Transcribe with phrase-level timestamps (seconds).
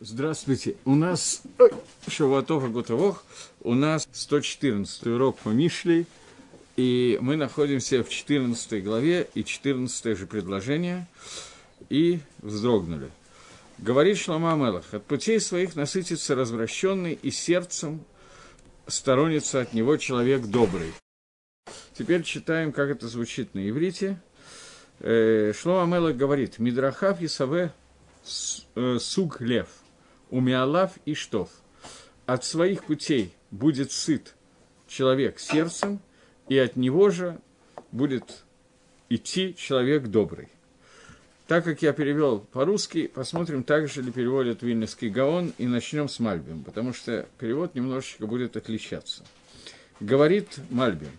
[0.00, 0.76] Здравствуйте.
[0.84, 1.42] У нас
[2.06, 3.24] Шавуатов и Гутовох.
[3.62, 6.06] У нас 114 урок по Мишлей.
[6.76, 11.08] И мы находимся в 14 главе и 14 же предложение.
[11.88, 13.10] И вздрогнули.
[13.78, 18.04] Говорит Шлама Мелах, от путей своих насытится развращенный, и сердцем
[18.86, 20.92] сторонится от него человек добрый.
[21.94, 24.20] Теперь читаем, как это звучит на иврите.
[25.00, 27.72] Э, Шлома Мелах говорит, Мидрахав Исаве
[28.76, 29.66] э, суг лев–
[30.30, 31.50] умиалав и штов.
[32.26, 34.34] От своих путей будет сыт
[34.86, 36.00] человек сердцем,
[36.48, 37.38] и от него же
[37.92, 38.44] будет
[39.08, 40.48] идти человек добрый.
[41.46, 46.62] Так как я перевел по-русски, посмотрим, также ли переводят Вильнюсский Гаон, и начнем с Мальбим,
[46.62, 49.24] потому что перевод немножечко будет отличаться.
[50.00, 51.12] Говорит Мальбим,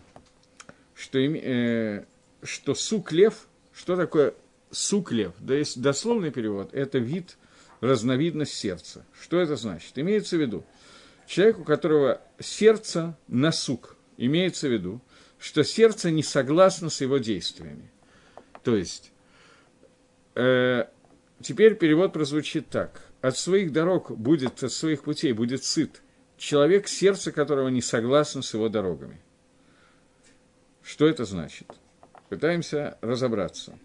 [0.94, 2.06] что, э,
[2.44, 4.36] что сук лев, что такое
[4.70, 5.34] сук лев?
[5.40, 7.38] Да есть дословный перевод, это вид–
[7.82, 9.06] разновидность сердца.
[9.20, 9.98] Что это значит?
[9.98, 10.66] Имеется в виду,
[11.28, 15.02] человек, у которого сердце насук, имеется в виду,
[15.40, 17.90] что сердце не согласно с его действиями.
[18.64, 19.12] То есть,
[20.36, 20.86] э,
[21.42, 23.02] теперь перевод прозвучит так.
[23.22, 26.02] От своих дорог будет, от своих путей будет сыт
[26.38, 29.22] человек, сердце которого не согласно с его дорогами.
[30.82, 31.68] Что это значит?
[32.30, 33.78] Пытаемся разобраться.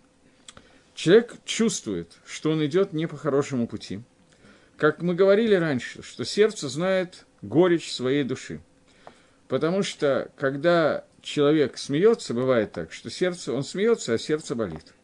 [0.95, 4.01] Человек чувствует, что он идет не по хорошему пути.
[4.77, 8.61] Как мы говорили раньше, что сердце знает горечь своей души.
[9.49, 14.95] Потому что, когда человек смеется, бывает так, что сердце, он смеется, а сердце болит.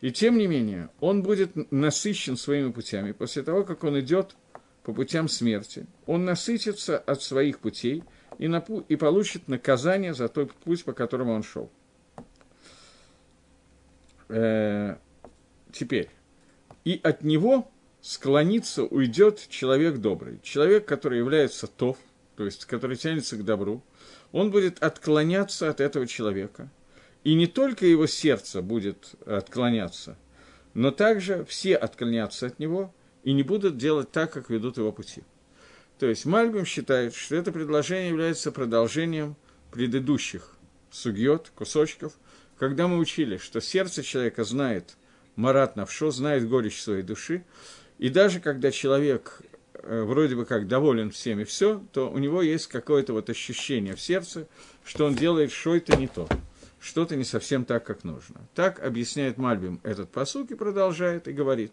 [0.00, 3.12] И тем не менее, он будет насыщен своими путями.
[3.12, 4.36] После того, как он идет
[4.82, 8.04] по путям смерти, он насытится от своих путей
[8.38, 11.70] и, напу- и получит наказание за тот путь, по которому он шел.
[14.28, 14.96] Э-
[15.72, 16.08] Теперь,
[16.84, 20.38] и от него склониться уйдет человек добрый.
[20.42, 21.98] Человек, который является тов,
[22.36, 23.82] то есть который тянется к добру,
[24.30, 26.70] он будет отклоняться от этого человека.
[27.24, 30.16] И не только его сердце будет отклоняться,
[30.74, 32.94] но также все отклонятся от него
[33.24, 35.24] и не будут делать так, как ведут его пути.
[35.98, 39.34] То есть Мальбим считает, что это предложение является продолжением
[39.72, 40.54] предыдущих
[40.92, 42.12] сугьет, кусочков,
[42.56, 44.96] когда мы учили, что сердце человека знает–
[45.36, 47.44] Марат Навшо знает горечь своей души,
[47.98, 49.40] и даже когда человек
[49.74, 53.94] э, вроде бы как доволен всем и все, то у него есть какое-то вот ощущение
[53.94, 54.48] в сердце,
[54.84, 56.28] что он делает что-то не то,
[56.80, 58.40] что-то не совсем так, как нужно.
[58.54, 61.72] Так объясняет Мальбим этот посук и продолжает и говорит,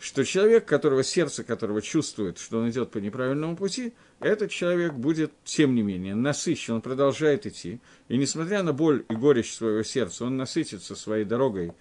[0.00, 5.30] что человек, которого сердце которого чувствует, что он идет по неправильному пути, этот человек будет,
[5.44, 10.24] тем не менее, насыщен, он продолжает идти, и несмотря на боль и горечь своего сердца,
[10.24, 11.72] он насытится своей дорогой,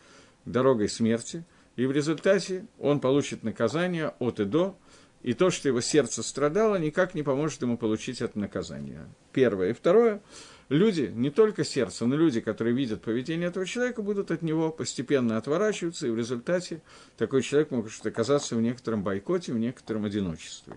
[0.51, 1.45] дорогой смерти,
[1.75, 4.77] и в результате он получит наказание от и до,
[5.21, 9.07] и то, что его сердце страдало, никак не поможет ему получить это наказание.
[9.33, 9.71] Первое.
[9.71, 10.21] И второе.
[10.69, 15.38] Люди, не только сердце, но люди, которые видят поведение этого человека, будут от него постепенно
[15.38, 16.81] отворачиваться, и в результате
[17.17, 20.75] такой человек может оказаться в некотором бойкоте, в некотором одиночестве.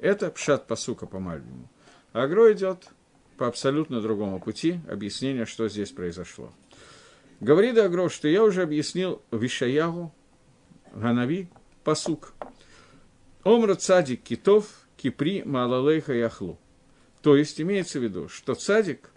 [0.00, 1.70] Это пшат посука по Мальбиму.
[2.12, 2.88] Агро идет
[3.36, 6.52] по абсолютно другому пути объяснения, что здесь произошло.
[7.40, 10.12] Говорит Агро, что я уже объяснил Вишаягу,
[10.92, 11.48] Ганави,
[11.84, 12.34] Пасук.
[13.44, 14.66] Омра цадик китов,
[14.96, 16.58] кипри малалейха яхлу.
[17.22, 19.10] То есть имеется в виду, что цадик,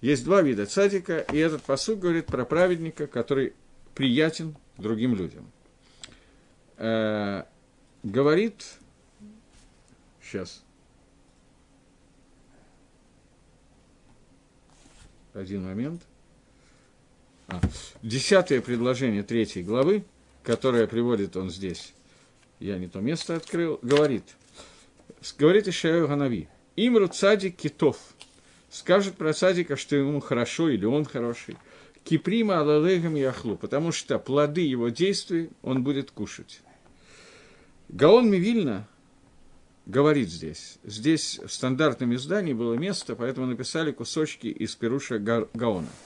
[0.00, 3.54] есть два вида цадика, и этот посук говорит про праведника, который
[3.96, 5.50] приятен другим людям.
[6.76, 7.42] Э,
[8.04, 8.64] говорит,
[10.22, 10.62] сейчас,
[15.34, 16.02] один момент–
[18.02, 20.04] десятое предложение третьей главы,
[20.42, 21.94] которое приводит он здесь,
[22.60, 24.24] я не то место открыл, говорит,
[25.38, 27.98] говорит Ишаю Ганави, Имру цадик китов,
[28.70, 31.56] скажет про цадика, что ему хорошо или он хороший,
[32.04, 36.60] киприма алалегам яхлу, потому что плоды его действий он будет кушать.
[37.88, 38.86] Гаон Мивильна
[39.86, 40.78] говорит здесь.
[40.84, 45.88] Здесь в стандартном издании было место, поэтому написали кусочки из Перуша Гаона–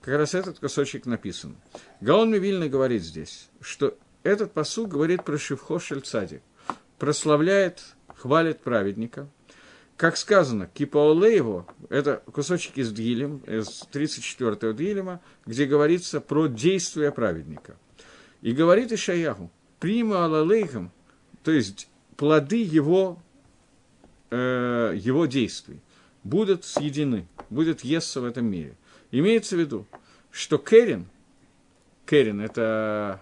[0.00, 1.56] как раз этот кусочек написан.
[2.00, 6.42] Гаон Мивильна говорит здесь, что этот посуд говорит про Шивхошель Цадик,
[6.98, 7.82] прославляет,
[8.16, 9.28] хвалит праведника.
[9.96, 17.12] Как сказано, Кипаоле его, это кусочек из Дгилем, из 34-го Дгилема, где говорится про действия
[17.12, 17.76] праведника.
[18.40, 20.90] И говорит Ишаяху, прима алалейхам,
[21.42, 23.18] то есть плоды его,
[24.30, 25.80] э, его действий,
[26.24, 28.76] будут съедены, будут естся в этом мире.
[29.10, 29.86] Имеется в виду,
[30.30, 31.06] что Керин,
[32.06, 33.20] Керин– это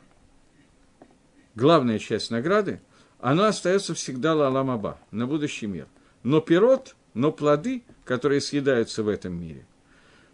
[1.54, 2.80] главная часть награды,
[3.20, 5.86] оно остается всегда лаламаба, на будущий мир.
[6.22, 9.66] Но пирот, но плоды, которые съедаются в этом мире,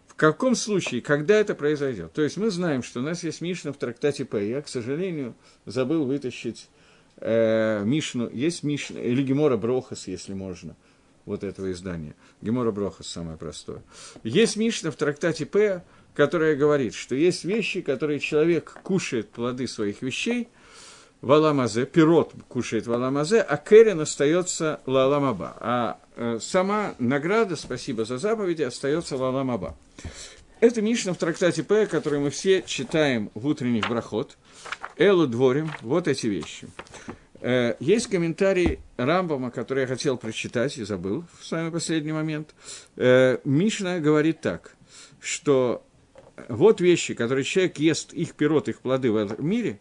[0.07, 2.13] в каком случае, когда это произойдет?
[2.13, 4.47] То есть мы знаем, что у нас есть Мишна в трактате Пеа.
[4.47, 5.35] Я, к сожалению,
[5.65, 6.69] забыл вытащить
[7.17, 8.29] э, Мишну.
[8.29, 10.77] Есть Мишна, или Гемара Брахот, если можно,
[11.25, 12.15] вот этого издания.
[12.41, 13.81] Гемара Брахот самое простое.
[14.23, 15.83] Есть Мишна в трактате Пеа,
[16.13, 20.47] которая говорит, что есть вещи, которые человек кушает плоды своих вещей,
[21.21, 25.57] בעולם הזה, פירות кушает בעולם הזה, а קרן остается לעולם הבא.
[25.59, 29.75] А э, сама награда, спасибо за заповеди, остается לעולם הבא.
[30.61, 34.37] Это Мишна в трактате П, который мы все читаем в утренних брахот.
[34.97, 36.67] Элу дворим, вот эти вещи.
[37.41, 42.55] Э, есть комментарий Рамбама, который я хотел прочитать и забыл в самый последний момент.
[42.95, 44.75] Э, Мишна говорит так,
[45.19, 45.85] что
[46.49, 49.79] вот вещи, которые человек ест, их пирот, их плоды в этом мире,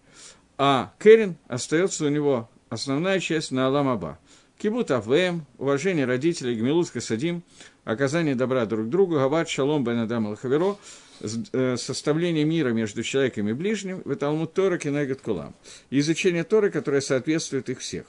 [0.56, 4.18] а Керин остается у него основная часть на Аламаба.
[4.58, 7.42] Кибут Авэм, уважение родителей, Гмилут Хасадим,
[7.84, 10.76] оказание добра друг другу, Гават Шалом Бен Адам Алхаверо, э,
[11.20, 15.54] составление мира между человеком и ближним, в Талмуд Тора Кинегат Кулам.
[15.90, 18.06] изучение Торы, которое соответствует их всех.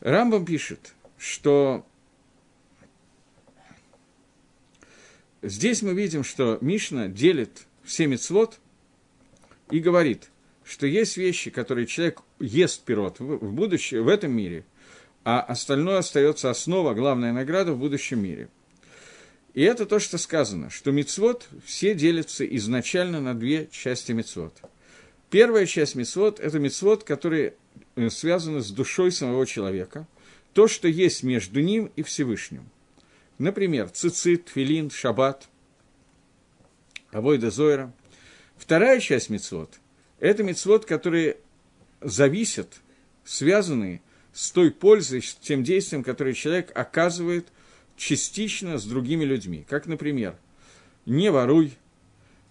[0.00, 1.86] Рамбам пишет, что
[5.42, 8.58] здесь мы видим, что Мишна делит все мецвод
[9.70, 10.30] и говорит,
[10.64, 14.64] что есть вещи, которые человек ест пирот в будущем, в этом мире,
[15.24, 18.48] а остальное остается основа, главная награда в будущем мире.
[19.54, 24.54] И это то, что сказано, что мицвод все делятся изначально на две части мицвод.
[25.30, 27.54] Первая часть мицвод– это мицвод, который
[27.96, 30.06] э, связан с душой самого человека,
[30.54, 32.68] то, что есть между ним и Всевышним.
[33.38, 35.48] Например, цицит, филин, шаббат,
[37.10, 37.92] авойда зойра.
[38.56, 39.80] Вторая часть мицвод–
[40.20, 41.36] это мицвод, которые
[42.00, 42.80] зависят,
[43.24, 44.00] связанные
[44.32, 47.48] с той пользой, с тем действием, которое человек оказывает
[47.96, 49.64] частично с другими людьми.
[49.68, 50.36] Как, например,
[51.06, 51.72] не воруй,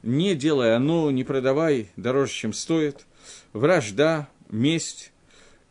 [0.04, 3.06] не делай оно, не продавай дороже, чем стоит,
[3.54, 5.12] вражда, месть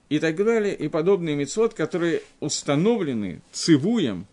[0.09, 4.27] и так далее, и подобные мецвод, которые установлены цивуем,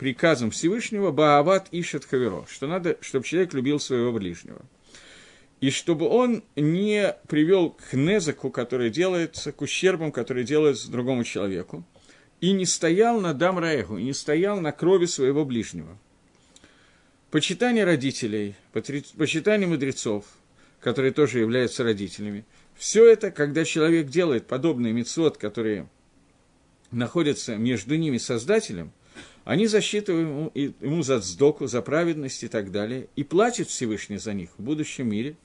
[0.00, 4.62] приказом Всевышнего, Баават Ишет Хаверо, что надо, чтобы человек любил своего ближнего.
[5.60, 11.84] И чтобы он не привел к незаку, который делается, к ущербам, которые делаются другому человеку,
[12.40, 15.98] и не стоял на дамраэгу, и не стоял на крови своего ближнего.
[17.30, 20.24] Почитание родителей, почитание мудрецов,
[20.80, 22.44] которые тоже являются родителями,
[22.76, 25.86] все это, когда человек делает подобные мецвод, которые
[26.90, 28.92] находятся между ними Создателем,
[29.44, 34.32] они засчитывают ему, ему за сдоку, за праведность и так далее, и платит Всевышний за
[34.32, 35.36] них в будущем мире,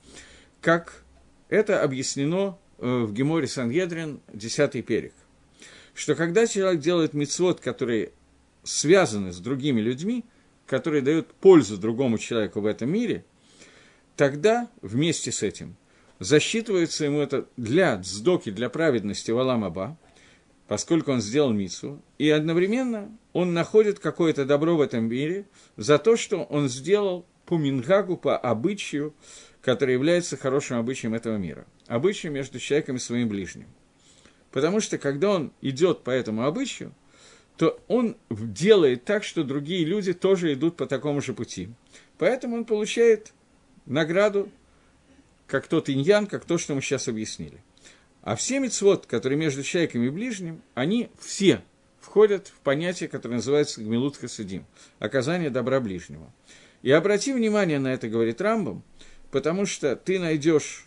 [0.60, 1.04] как
[1.48, 5.12] это объяснено э, в Геморе Сангедрин, 10 перек.
[5.96, 8.12] Что когда человек делает мицвод, которые
[8.62, 10.26] связаны с другими людьми,
[10.66, 13.24] которые дают пользу другому человеку в этом мире,
[14.14, 15.74] тогда вместе с этим
[16.18, 19.96] засчитывается ему это для сдоки, для праведности в Аламаба,
[20.68, 25.46] поскольку он сделал мицу, и одновременно он находит какое-то добро в этом мире
[25.78, 29.14] за то, что он сделал по мингагу, по обычаю,
[29.62, 31.66] который является хорошим обычаем этого мира.
[31.86, 33.68] Обычаем между человеком и своим ближним.
[34.56, 36.94] Потому что когда он идет по этому обычаю,
[37.58, 41.68] то он делает так, что другие люди тоже идут по такому же пути.
[42.16, 43.34] Поэтому он получает
[43.84, 44.48] награду,
[45.46, 47.62] как тот иньян, как то, что мы сейчас объяснили.
[48.22, 51.60] А все мецвод, которые между человеком и ближним, они все
[52.00, 54.64] входят в понятие, которое называется гмилут хасидим,
[55.00, 56.32] оказание добра ближнего.
[56.80, 58.82] И обрати внимание на это, говорит Рамбам,
[59.30, 60.86] потому что ты найдешь,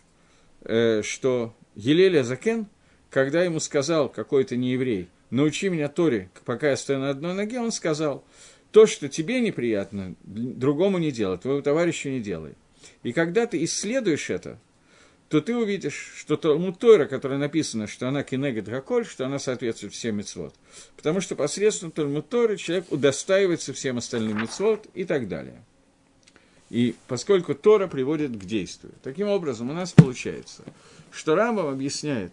[0.62, 2.66] э, что Елеля Закен,
[3.10, 7.72] когда ему сказал какой-то нееврей, научи меня Торе, пока я стою на одной ноге, он
[7.72, 8.24] сказал,
[8.70, 12.54] то, что тебе неприятно, другому не делай, твоему товарищу не делай.
[13.02, 14.58] И когда ты исследуешь это,
[15.28, 19.92] то ты увидишь, что Талмуд Тойра, которая написано, что она кинегет гаколь, что она соответствует
[19.92, 20.54] всем мецвод.
[20.96, 25.62] Потому что посредством Талмуд Тойры человек удостаивается всем остальным мецвод и так далее.
[26.68, 28.92] И поскольку Тора приводит к действию.
[29.02, 30.64] Таким образом, у нас получается,
[31.12, 32.32] что Рамбам объясняет,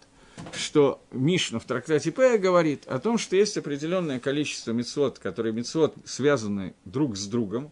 [0.53, 5.95] что Мишна в трактате П говорит о том, что есть определенное количество мецвод, которые мецвод
[6.05, 7.71] связаны друг с другом,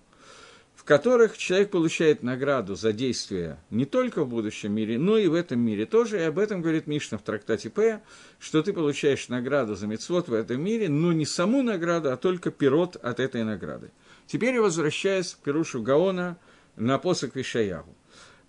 [0.75, 5.33] в которых человек получает награду за действия не только в будущем мире, но и в
[5.33, 6.19] этом мире тоже.
[6.19, 8.01] И об этом говорит Мишна в трактате П,
[8.39, 12.51] что ты получаешь награду за мецвод в этом мире, но не саму награду, а только
[12.51, 13.89] пирот от этой награды.
[14.27, 16.37] Теперь я возвращаюсь к Пирушу Гаона
[16.75, 17.95] на посох Вишаягу.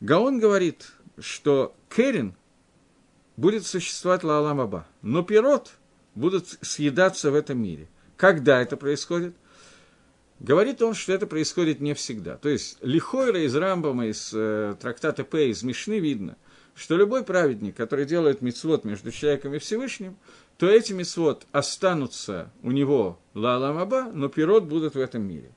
[0.00, 2.34] Гаон говорит, что Керин
[3.36, 5.72] будет существовать Лаалам Аба, но пирот
[6.14, 7.88] будут съедаться в этом мире.
[8.16, 9.34] Когда это происходит?
[10.40, 12.36] Говорит он, что это происходит не всегда.
[12.36, 16.36] То есть, Лихойра из Рамбама, из э, трактата П, из Мишны видно,
[16.74, 20.16] что любой праведник, который делает мицвод между человеком и Всевышним,
[20.58, 25.52] то эти мицвод останутся у него ла-ламаба, но пирот будут в этом мире.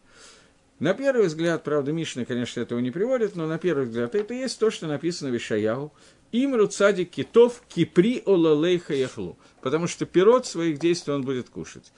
[0.80, 4.58] На первый взгляд, правда, Мишна, конечно, этого не приводит, но на первый взгляд это есть
[4.60, 5.92] то, что написано в Ишаяу.
[6.32, 9.38] Им руцади китов кипри олалейха яхлу.
[9.62, 11.92] Потому что пирот своих действий он будет кушать.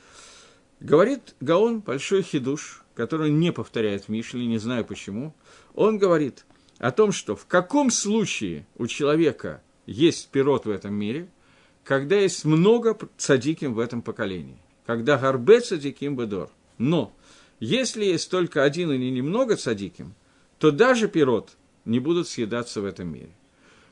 [0.80, 5.36] Говорит Гаон, большой хидуш, который не повторяет в Мишле, не знаю почему.
[5.76, 6.46] Он говорит
[6.80, 11.30] о том, что в каком случае у человека есть пирот в этом мире,
[11.84, 14.58] когда есть много цадиким в этом поколении.
[14.88, 16.50] Когда гарбе цадиким бедор.
[16.80, 17.14] Но
[17.62, 20.16] если есть только один или немного цадиким,
[20.58, 21.52] то даже пирот
[21.86, 23.30] не будут съедаться в этом мире.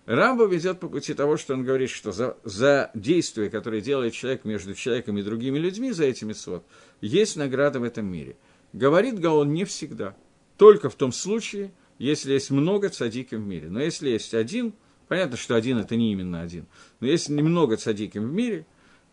[0.07, 4.43] Рамба ведет по пути того, что он говорит, что за, за действие, которое делает человек
[4.43, 6.65] между человеком и другими людьми, за этими сот,
[6.99, 8.37] есть награда в этом мире.
[8.73, 10.17] Говорит Гаон не всегда,
[10.57, 13.69] только в том случае, если есть много цадиким в мире.
[13.69, 14.73] Но если есть один,
[15.07, 16.65] понятно, что один это не именно один,
[17.01, 18.65] но если немного цадиким в мире,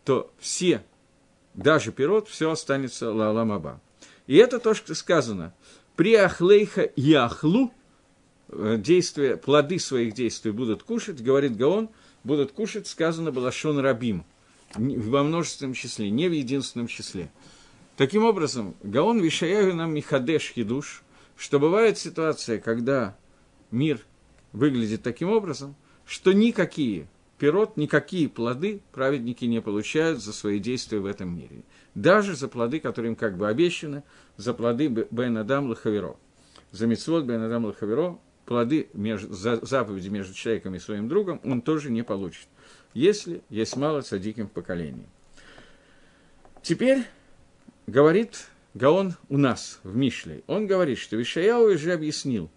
[0.03, 0.83] то все,
[1.53, 3.79] даже пирот, все останется лаламаба.
[4.27, 5.53] И это то, что сказано.
[5.95, 7.73] При ахлейха яхлу,
[8.49, 11.89] э, действия, плоды своих действий будут кушать, говорит Гаон,
[12.23, 14.25] будут кушать, сказано было шон рабим,
[14.75, 17.31] во множественном числе, не в единственном числе.
[17.95, 21.03] Таким образом, Гаон Вишаяю нам Михадеш Хидуш,
[21.35, 23.17] что бывает ситуация, когда
[23.71, 24.05] мир
[24.51, 27.07] выглядит таким образом, что никакие
[27.39, 31.63] пирот, никакие плоды праведники не получают за свои действия в этом мире
[31.97, 34.03] даже за плоды, которые им как бы обещаны,
[34.37, 35.35] за плоды Бен
[35.67, 36.15] Лахаверо.
[36.71, 41.89] За митцвот Бен Лахаверо, плоды между, за, заповеди между человеком и своим другом, он тоже
[41.89, 42.47] не получит,
[42.93, 45.07] если есть мало садиким в поколении.
[46.61, 47.03] Теперь
[47.87, 50.43] говорит Гаон у нас, в Мишле.
[50.45, 52.51] Он говорит, что Вишаяу уже объяснил,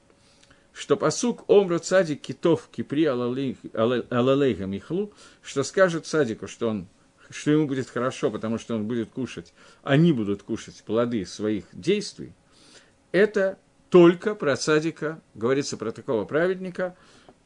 [0.74, 6.88] что посук Омра Цадик Китов Кипри Алалейха Михлу, что скажет Цадику, что он
[7.30, 12.32] что ему будет хорошо, потому что он будет кушать, они будут кушать плоды своих действий,
[13.12, 13.58] это
[13.88, 16.96] только про садика, говорится про такого праведника,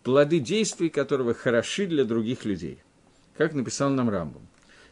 [0.03, 2.79] плоды действий которого хороши для других людей,
[3.37, 4.47] как написал нам Рамбом.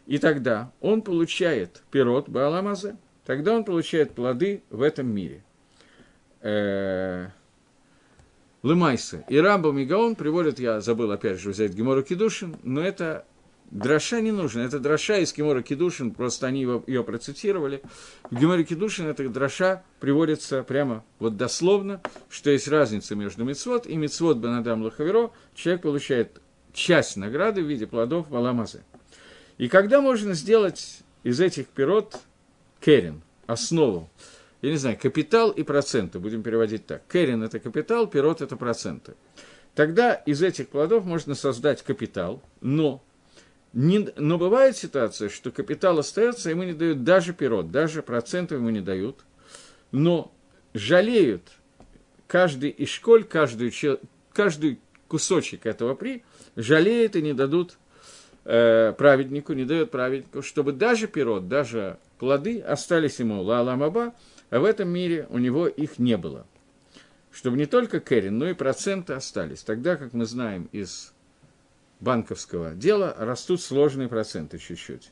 [0.07, 5.45] И тогда он получает пирот Бааламазе, тогда он получает плоды в этом мире.
[6.41, 7.29] Э,
[8.63, 9.25] Лымайса.
[9.29, 13.27] И Рамбом и Гаон приводят, я забыл опять же взять Гемору Кедушин, но это
[13.73, 14.61] Дроша не нужно.
[14.61, 17.81] Это дроша из Кемора Кедушин, просто они его, ее процитировали.
[18.31, 23.97] В Геморе Кедушин эта дроша приводится прямо вот дословно, что есть разница между мицвод и
[23.97, 25.31] мицвод Бенадам Лахаверо.
[25.55, 26.43] Человек получает
[26.75, 28.83] часть награды в виде плодов Валамазе.
[29.57, 32.21] И когда можно сделать из этих пирот
[32.79, 34.11] керин, основу,
[34.61, 37.05] я не знаю, капитал и проценты, будем переводить так.
[37.11, 39.15] Керин– это капитал, пирот– это проценты.
[39.75, 43.03] Тогда из этих плодов можно создать капитал, но
[43.73, 48.71] не, но бывает ситуация, что капитал остается, ему не дают даже пирот, даже процентов ему
[48.71, 49.21] не дают,
[49.93, 50.33] но
[50.75, 51.43] жалеют
[52.27, 53.75] каждый из школь, каждый,
[54.33, 56.23] каждый кусочек этого при,
[56.57, 57.79] жалеют и не дадут
[58.45, 64.15] э, праведнику, не дают праведнику, чтобы даже пирот, даже плоды остались ему ла-ла-маба,
[64.51, 66.47] а в этом мире у него их не было.
[67.31, 69.63] Чтобы не только Кэрин, но и проценты остались.
[69.63, 71.12] Тогда, как мы знаем из
[72.03, 75.11] банковского дела растут сложные проценты чуть-чуть.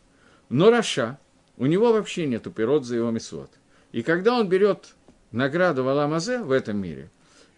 [0.48, 1.18] Но Раша,
[1.56, 3.50] у него вообще нет пирот за его месвод.
[3.92, 4.94] И когда он берет
[5.30, 7.10] награду Валамазе в этом мире,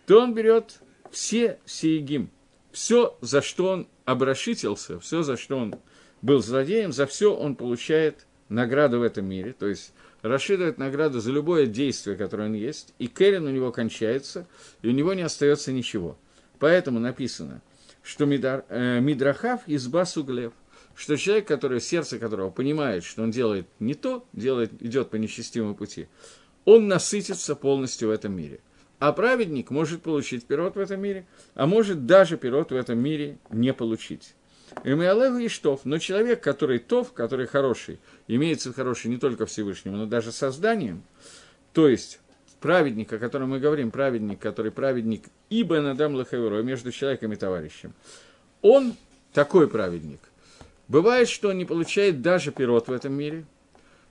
[0.07, 2.31] то он берет все сиегим,
[2.73, 5.75] все, за что он обращителся, все, за что он
[6.21, 9.55] был злодеем, за все он получает награду в этом мире.
[9.59, 13.73] То есть Раши дает награду за любое действие, которое он есть, и Керен у него
[13.73, 14.47] кончается,
[14.83, 16.19] и у него не остается ничего.
[16.59, 17.63] Поэтому написано–
[18.03, 20.53] что э, Мидрахав изба суглев,
[20.95, 25.75] что человек, который, сердце которого понимает, что он делает не то, делает, идет по нечестивому
[25.75, 26.09] пути,
[26.65, 28.61] он насытится полностью в этом мире.
[28.99, 33.39] А праведник может получить пирот в этом мире, а может даже пирот в этом мире
[33.51, 34.35] не получить.
[34.85, 39.45] И мы Алеху и Штов, но человек, который тов, который хороший, имеется хороший не только
[39.45, 41.03] Всевышнему, но даже созданием,
[41.73, 42.21] то есть
[42.63, 47.93] праведник, о котором мы говорим, праведник, который праведник ибо надам лахаверо, между человеком и товарищем,
[48.63, 48.95] он
[49.35, 50.21] такой праведник.
[50.89, 53.45] Бывает, что он не получает даже пирот в этом мире.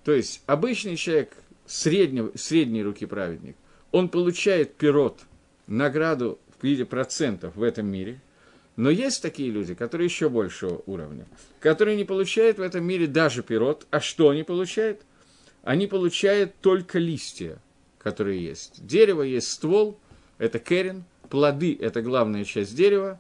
[0.03, 1.31] То есть обычный человек,
[1.65, 3.55] среднего, средней руки праведник,
[3.91, 5.19] он получает пирот,
[5.67, 8.19] награду в виде процентов в этом мире,
[8.75, 11.25] Но есть такие люди, которые еще большего уровня,
[11.59, 13.85] которые не получают в этом мире даже пирот.
[13.91, 15.01] А что они получают?
[15.61, 17.59] Они получают только листья,
[18.01, 18.85] которые есть.
[18.85, 19.99] Дерево есть ствол,
[20.37, 23.19] это керен, плоды– это главная часть дерева.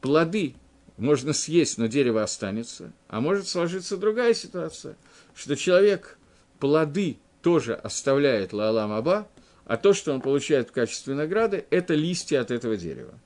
[0.00, 0.54] Плоды
[0.96, 2.92] можно съесть, но дерево останется.
[3.08, 4.96] А может сложиться другая ситуация,
[5.34, 6.18] что человек
[6.60, 9.28] плоды тоже оставляет Лаалам Аба,
[9.64, 13.18] а то, что он получает в качестве награды, это листья от этого дерева.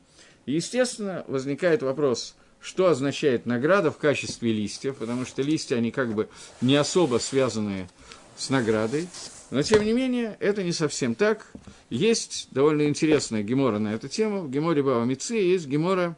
[0.46, 6.28] Естественно, возникает вопрос, что означает награда в качестве листьев, потому что листья, они как бы
[6.60, 7.88] не особо связаны
[8.36, 9.08] с наградой.
[9.50, 11.50] Но, тем не менее, это не совсем так.
[11.88, 14.42] Есть довольно интересная гемора на эту тему.
[14.42, 16.16] В геморе Бава Митцы есть гемора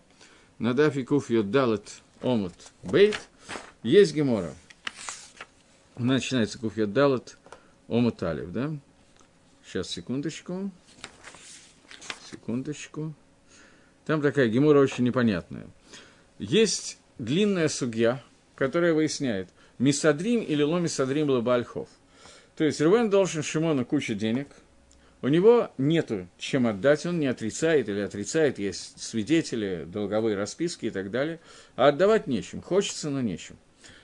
[0.58, 3.16] Надафи Куф Йоддалет Омут Бейт.
[3.84, 4.52] Есть гемора.
[5.96, 7.38] Начинается Куф Йоддалет
[7.86, 8.72] Омут Алев, да?
[9.64, 10.70] Сейчас, секундочку.
[12.30, 13.14] Секундочку.
[14.06, 15.68] Там такая гемора очень непонятная.
[16.40, 18.20] Есть длинная судья,
[18.56, 21.88] которая выясняет, мисадрим или ло мисадрим лабальхов.
[22.60, 24.48] То есть Рувен должен Шимону кучу денег,
[25.22, 30.90] у него нету чем отдать, он не отрицает или отрицает, есть свидетели, долговые расписки и
[30.90, 31.40] так далее,
[31.74, 33.56] а отдавать нечем, хочется, но нечем.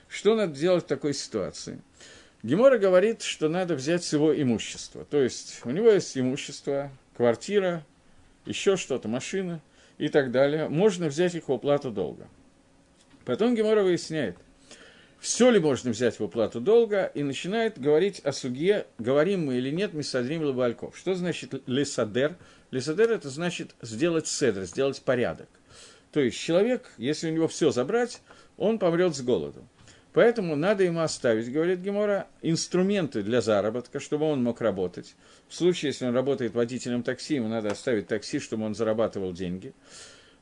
[0.08, 1.82] Что надо делать в такой ситуации?
[2.42, 5.04] Гемора говорит, что надо взять его имущества.
[5.04, 7.84] То есть у него есть имущество, квартира,
[8.46, 9.60] еще что-то, машина
[9.98, 10.70] и так далее.
[10.70, 12.26] Можно взять их в уплату долга.
[13.26, 14.38] Потом Гемора выясняет,
[15.20, 19.70] все ли можно взять в уплату долга, и начинает говорить о суге, говорим мы или
[19.70, 20.96] нет, мисадрим лабальков.
[20.96, 22.36] Что значит лесадер?
[22.70, 25.48] Лесадер– это значит сделать седр, сделать порядок.
[26.12, 28.20] То есть человек, если у него все забрать,
[28.56, 29.66] он помрет с голоду.
[30.16, 35.14] Поэтому надо ему оставить, говорит Гемора, инструменты для заработка, чтобы он мог работать.
[35.46, 39.74] В случае, если он работает водителем такси, ему надо оставить такси, чтобы он зарабатывал деньги.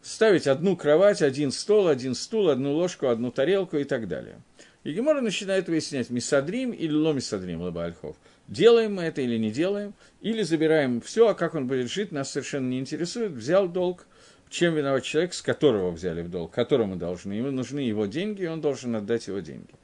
[0.00, 4.40] Ставить одну кровать, один стол, один стул, одну ложку, одну тарелку и так далее.
[4.84, 8.16] И Гемора начинает выяснять, мисадрим или ломисадрим лабальхов.
[8.48, 12.30] Делаем мы это или не делаем, или забираем все, а как он будет жить, нас
[12.30, 13.32] совершенно не интересует.
[13.32, 14.06] Взял долг,
[14.50, 17.32] чем виноват человек, с которого взяли в долг, которому должны.
[17.32, 19.74] Ему нужны его деньги, и он должен отдать его деньги.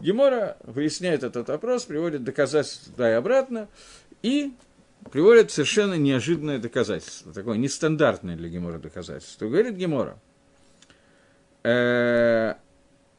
[0.00, 3.68] Гемора выясняет этот вопрос, приводит доказательства туда и обратно,
[4.22, 4.52] и
[5.10, 9.46] приводит совершенно неожиданное доказательство, такое нестандартное для Гемора доказательство.
[9.46, 10.18] Говорит Гемора,
[11.64, 12.54] э,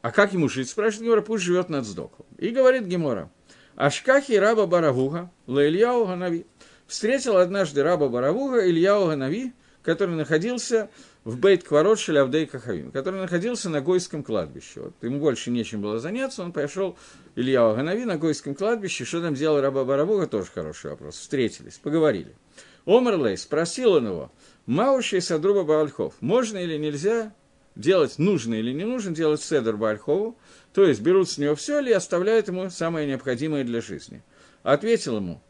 [0.06, 0.68] а как ему жить?
[0.68, 2.26] Спрашивает Гемора, пусть живет над сдоком.
[2.38, 3.28] И говорит Гемора,
[3.74, 6.46] Ашкахи раба Баравуга, Лаильяу Ганави.
[6.86, 10.90] Встретил однажды раба Баравуга Ильяу Ганави, который находился
[11.24, 14.80] в бейт кварот Шалявдей Кахавим, который находился на Гойском кладбище.
[14.80, 16.96] Вот ему больше нечем было заняться, он пошел
[17.34, 19.04] Илья Ганави на Гойском кладбище.
[19.04, 21.16] Что там делал раба Барабуга, тоже хороший вопрос.
[21.16, 22.36] Встретились, поговорили.
[22.84, 24.32] Омерлей спросил он его,
[24.66, 27.32] Мауши Садруба Баальхов, можно или нельзя
[27.76, 30.36] делать, нужно или не нужно делать седр Баальхову,
[30.72, 34.22] то есть берут с него все или оставляют ему самое необходимое для жизни.
[34.62, 35.40] Ответил ему,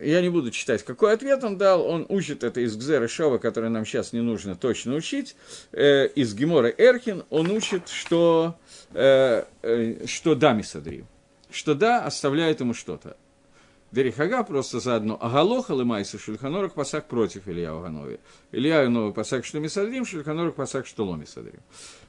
[0.00, 1.86] я не буду читать, какой ответ он дал.
[1.86, 5.36] Он учит это из Гзера Шова, который нам сейчас не нужно точно учить.
[5.72, 8.58] Э, из Гемора Эрхин он учит, что,
[8.92, 11.06] э, э, что да, Мисадрим.
[11.50, 13.16] Что да, оставляет ему что-то.
[13.92, 15.18] Дерихага просто заодно.
[15.20, 18.20] Агалоха лымайса шульханорах пасак против Илья Уганови.
[18.52, 21.60] Илья Уганови пасак что Мисадрим, шульханорах пасак что ломисадрим.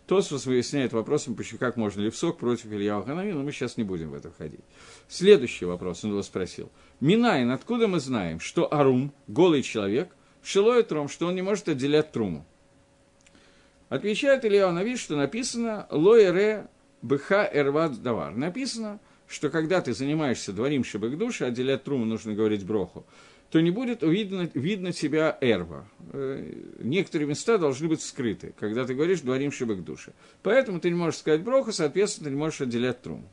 [0.05, 3.83] Тосфос выясняет вопросом, как можно ли в сок против Илья Ханави, но мы сейчас не
[3.83, 4.59] будем в это входить.
[5.07, 6.69] Следующий вопрос он его спросил.
[6.99, 10.13] Минайн, откуда мы знаем, что Арум, голый человек,
[10.43, 12.45] шилоет ром, что он не может отделять труму?
[13.89, 16.67] Отвечает Илья Нави, что написано «Лоэре
[17.01, 18.35] бха эрват давар».
[18.35, 18.99] Написано,
[19.31, 23.05] что когда ты занимаешься дворим шибык души, отделять труму нужно говорить броху,
[23.49, 25.87] то не будет видно, видно тебя эрва.
[26.13, 30.13] Э, некоторые места должны быть скрыты, когда ты говоришь «дворим шибык души».
[30.43, 33.27] Поэтому ты не можешь сказать броху, соответственно, ты не можешь отделять трум.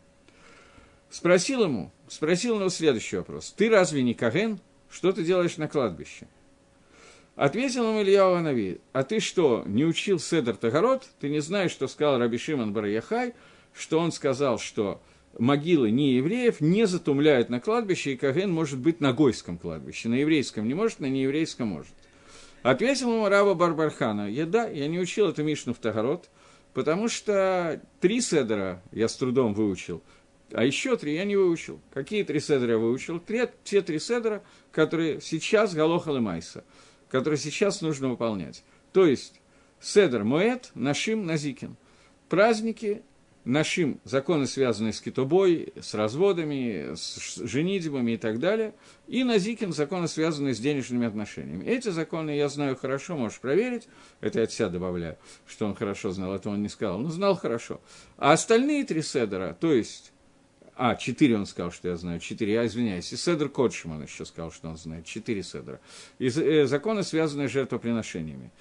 [1.11, 3.52] Спросил ему, спросил его следующий вопрос.
[3.56, 4.61] «Ты разве не Каген?
[4.90, 6.26] Что ты делаешь на кладбище?»
[7.34, 11.08] Ответил ему Илья Нави, а ты что, не учил Седер Тагород?
[11.20, 13.32] Ты не знаешь, что сказал Раби Шимон Бараяхай,
[13.72, 15.00] что он сказал, что
[15.38, 20.09] могилы не евреев не затумляют на кладбище, и Каген может быть на гойском кладбище.
[20.09, 21.92] На еврейском не может, на нееврейском может.
[22.62, 26.29] Ответил ему Раба Барбархана, я да, я не учил эту Мишну в Тагород,
[26.74, 30.03] потому что три седера я с трудом выучил,
[30.53, 31.81] а еще три я не выучил.
[31.92, 33.20] Какие три седера я выучил?
[33.20, 36.64] Три, те три седера, которые сейчас Галоха Майса,
[37.09, 38.64] которые сейчас нужно выполнять.
[38.92, 39.40] То есть
[39.81, 41.77] Седер Моэт, Нашим, Назикин.
[42.29, 43.03] Праздники
[43.48, 48.74] нашим законы, связанные с китобой, с разводами, с женитьбами и так далее,
[49.06, 51.64] и Назикин законы, связанные с денежными отношениями.
[51.64, 53.88] Эти законы я знаю хорошо, можешь проверить,
[54.20, 57.37] это я от себя добавляю, что он хорошо знал, это он не сказал, но знал
[57.37, 57.80] хорошо.
[58.18, 60.12] А остальные три седера, то есть
[60.76, 62.20] а, четыре он сказал, что я знаю.
[62.20, 63.12] Четыре, я извиняюсь.
[63.12, 65.06] И Седр Кодшим он еще сказал, что он знает.
[65.06, 65.80] Четыре Седра.
[66.20, 68.52] И э, законы, связанные с жертвоприношениями.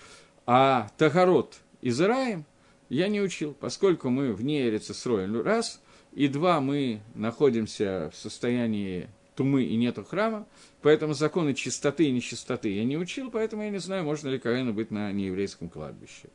[0.48, 2.44] А Тахарот Израим
[2.90, 5.82] я не учил, поскольку мы вне Эрицесроя, ну, раз,
[6.14, 10.48] и два, мы находимся в состоянии тумы и нету храма,
[10.82, 14.74] поэтому законы чистоты и нечистоты я не учил, поэтому я не знаю, можно ли Каину
[14.74, 16.30] быть на нееврейском кладбище.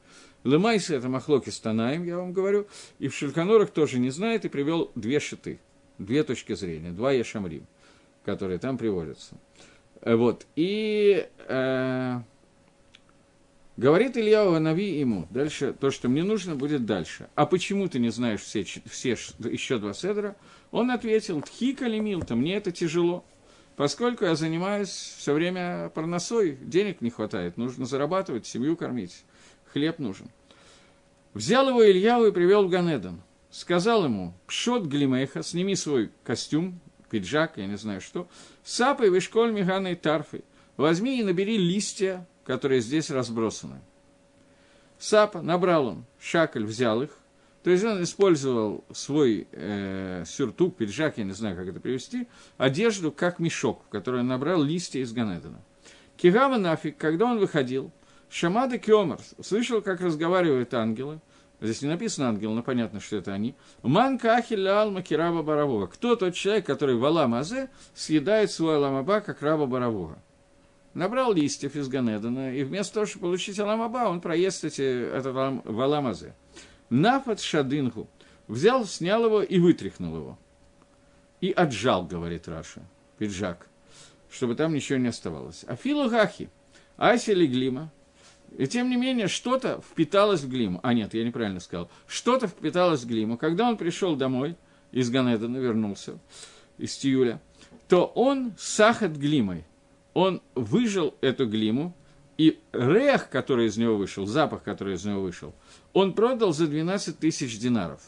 [0.45, 2.67] Лемайса– это махлоки с я вам говорю,
[2.99, 5.59] и в Шельканорах тоже не знает, и привел две шиты–
[5.99, 7.67] две точки зрения, два Ешамрим,
[8.25, 9.37] которые там приводятся.
[10.01, 12.21] Э, вот, и э,
[13.77, 17.29] говорит Илья Нави ему, дальше, то, что мне нужно, будет дальше.
[17.35, 20.37] А почему ты не знаешь все, все еще два седра?
[20.71, 23.25] Он ответил, тхика лимилта, мне это тяжело,
[23.77, 29.25] поскольку я занимаюсь все время парносой, денег не хватает, нужно зарабатывать, семью кормить,
[29.73, 30.29] хлеб нужен.
[31.35, 33.21] Взял его Ильяу и привел в Ганедан–
[33.53, 36.81] сказал ему, пшот глимеха, сними свой костюм,
[37.11, 38.27] пиджак, я не знаю что,
[38.65, 40.43] сапой вышколь миганой тарфой,
[40.77, 43.81] возьми и набери листья, которые здесь разбросаны.
[44.99, 47.11] Сапа, набрал он, шакаль взял их,
[47.63, 52.29] то есть он использовал свой э, сюртук, пиджак, я не знаю, как это привести,
[52.59, 55.61] одежду как мешок, в который он набрал листья из Ганедана.
[56.17, 57.91] Кигава нафиг, когда он выходил,
[58.31, 61.21] Шамада Кемер слышал, как разговаривают ангелы–
[61.63, 63.55] Здесь не написано ангел, но понятно, что это они.
[63.83, 65.87] Ман кахиллял макираба баравога.
[65.87, 70.19] Кто тот человек, который в Аламазе съедает свой Аламаба, как раба баравога?
[70.95, 75.81] Набрал листьев из Ганедана, и вместо того, чтобы получить Аламаба, он проест эти, этот в
[75.81, 76.35] Аламазе.
[76.91, 78.09] Нафат шадингу.
[78.47, 80.39] Взял, снял его и вытряхнул его.
[81.41, 82.83] И отжал, говорит Раша,
[83.19, 83.67] пиджак,
[84.31, 85.65] чтобы там ничего не оставалось.
[85.67, 86.51] А филу гахи,
[86.99, 87.91] асили глима,
[88.59, 90.81] и тем не менее, что-то впиталось в глиму.
[90.83, 91.91] А нет, я неправильно сказал.
[92.07, 93.39] Что-то впиталось в глиму.
[93.39, 94.57] Когда он пришел домой
[94.91, 96.19] из Ганедана, вернулся
[96.77, 97.41] из Тиюля,
[97.89, 99.65] то он сахат глимой.
[100.15, 101.95] Он выжил эту глиму,
[102.39, 105.55] и рех, который из него вышел, запах, который из него вышел,
[105.93, 108.01] он продал за 12 тысяч динаров.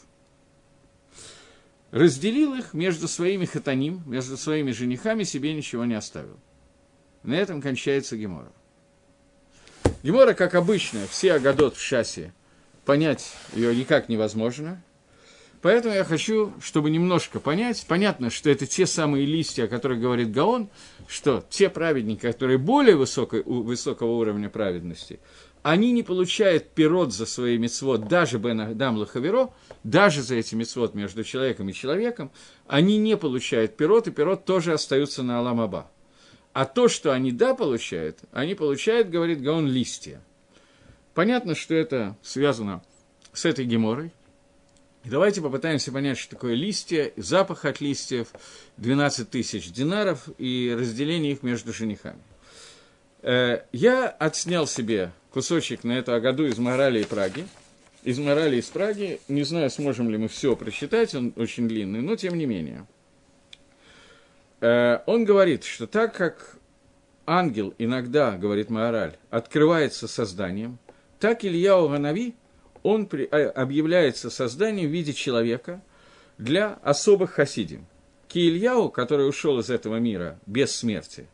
[1.91, 6.37] Разделил их между своими хатаним, между своими женихами, себе ничего не оставил.
[7.23, 8.51] На этом кончается Гемора.
[10.03, 12.33] Гемора, как обычно, все Агадот в шасе,
[12.83, 14.83] понять ее никак невозможно.
[15.65, 20.31] Поэтому я хочу, чтобы немножко понять, понятно, что это те самые листья, о которых говорит
[20.31, 20.69] Гаон,
[21.07, 25.19] что те праведники, которые более высокой, высокого уровня праведности,
[25.63, 30.93] они не получают пирот за свои мецвод, даже Бен Адам Лахаверо, даже за эти мецвод
[30.93, 32.29] между человеком и человеком,
[32.67, 35.89] они не получают пирот, и пирот тоже остаются на Аламаба.
[36.53, 40.21] А то, что они да получают, они получают, говорит Гаон, листья.
[41.15, 42.83] Понятно, что это связано
[43.33, 44.11] с этой геморой.
[45.05, 48.29] И давайте попытаемся понять, что такое листья, запах от листьев,
[48.77, 52.19] 12 тысяч динаров и разделение их между женихами.
[53.21, 57.45] Э, я отснял себе кусочек на эту году из морали и Праги.
[58.03, 59.19] Из морали из Праги.
[59.27, 62.87] Не знаю, сможем ли мы все прочитать, он очень длинный, но тем не менее.
[64.59, 66.57] Э, он говорит, что так как
[67.27, 70.79] ангел иногда, говорит Маораль, открывается созданием,
[71.19, 72.33] так Илья Ганави,
[72.85, 75.81] он при, э, объявляется созданием в виде человека
[76.37, 77.87] для особых хасидим.
[78.27, 81.27] Ки Ильяу, который ушел из этого мира без смерти,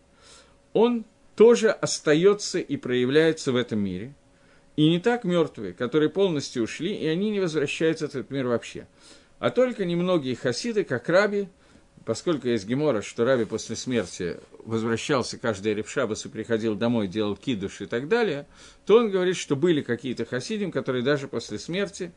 [0.71, 1.03] он
[1.35, 4.13] тоже остается и проявляется в этом мире.
[4.77, 8.87] И не так мертвые, которые полностью ушли, и они не возвращаются в этот мир вообще.
[9.39, 11.49] А только немногие хасиды, как раби,
[12.05, 17.81] поскольку есть гемора, что Раби после смерти возвращался каждый Репшабас и приходил домой, делал кидуш
[17.81, 18.47] и так далее,
[18.85, 22.11] то он говорит, что были какие-то хасидим, которые даже после смерти,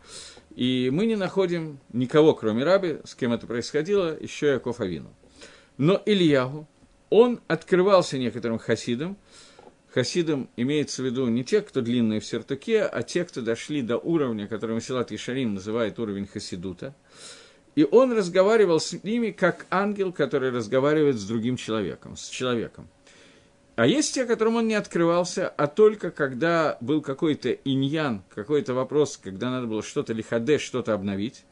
[0.54, 5.14] и мы не находим никого, кроме Раби, с кем это происходило, еще Яков Авину.
[5.76, 6.68] Но Ильягу,
[7.10, 9.16] он открывался некоторым хасидам,
[9.94, 13.96] Хасидам имеется в виду не те, кто длинные в сертуке, а те, кто дошли до
[13.96, 16.96] уровня, который Масилат Ишарим называет уровень хасидута.
[17.74, 22.88] И он разговаривал с ними как ангел, который разговаривает с другим человеком, с человеком.
[23.76, 29.18] А есть те, которым он не открывался, а только когда был какой-то иньян, какой-то вопрос,
[29.20, 31.44] когда надо было что-то лихаде, что-то обновить.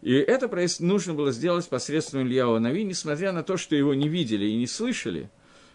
[0.00, 0.48] И это
[0.80, 4.68] нужно было сделать посредством Ильяу Нави, несмотря на то, что его не видели и не
[4.68, 5.30] слышали.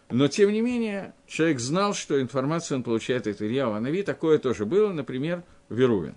[0.09, 4.03] Но, тем не менее, человек знал, что информацию он получает от Ильяу Нави.
[4.03, 6.15] Такое тоже было, например, Верувин.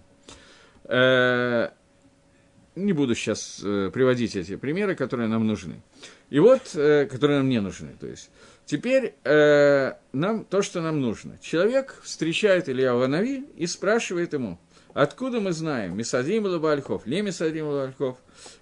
[2.75, 5.83] Не буду сейчас э, приводить эти примеры, которые нам нужны.
[6.31, 7.95] И вот, э, которые нам не нужны.
[8.01, 8.31] То есть,
[8.65, 11.39] теперь э, нам то, что нам нужно.
[11.43, 14.59] Человек встречает Илья Ванави и спрашивает ему,
[14.95, 18.17] откуда мы знаем, Мисадим или Бальхов, не Мисадим или Бальхов,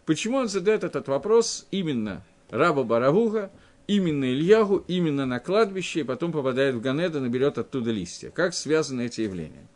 [0.06, 3.52] почему он задает этот вопрос именно раба Баравуга,
[3.86, 8.30] именно Ильягу, именно на кладбище, и потом попадает в Ганеда, наберет оттуда листья.
[8.30, 9.66] Как связаны эти явления?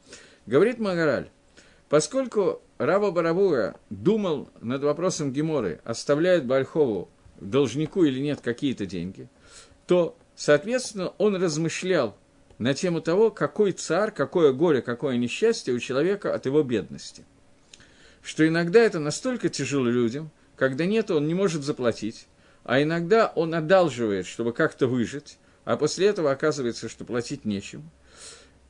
[0.46, 1.30] Говорит Магараль,
[1.88, 7.08] поскольку Раба Барабура думал над вопросом Геморы, оставляет Бальхову
[7.40, 9.28] должнику или нет какие-то деньги,
[9.86, 12.16] то, соответственно, он размышлял
[12.58, 17.24] на тему того, какой царь, какое горе, какое несчастье у человека от его бедности.
[18.22, 22.26] Что иногда это настолько тяжело людям, когда нет, он не может заплатить,
[22.64, 27.88] а иногда он одалживает, чтобы как-то выжить, а после этого оказывается, что платить нечем.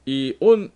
[0.05, 0.73] И он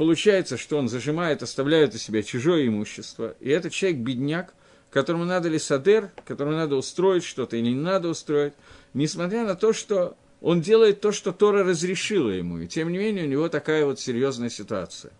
[0.00, 4.54] получается, что он зажимает, оставляет у себя чужое имущество, и этот человек бедняк,
[4.90, 8.54] которому надо лисадер, которому надо устроить что-то или не надо устроить,
[8.94, 13.24] несмотря на то, что он делает то, что Тора разрешила ему, и тем не менее
[13.24, 15.12] у него такая вот серьезная ситуация.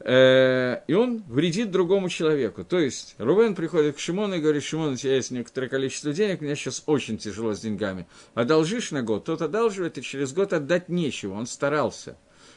[0.00, 2.64] Э, и он вредит другому человеку.
[2.64, 6.40] То есть Рувен приходит к Шимону и говорит, Шимон, у тебя есть некоторое количество денег,
[6.40, 8.08] мне сейчас очень тяжело с деньгами.
[8.34, 12.16] Одолжишь на год, тот одалживает, и через год отдать нечего, он старался.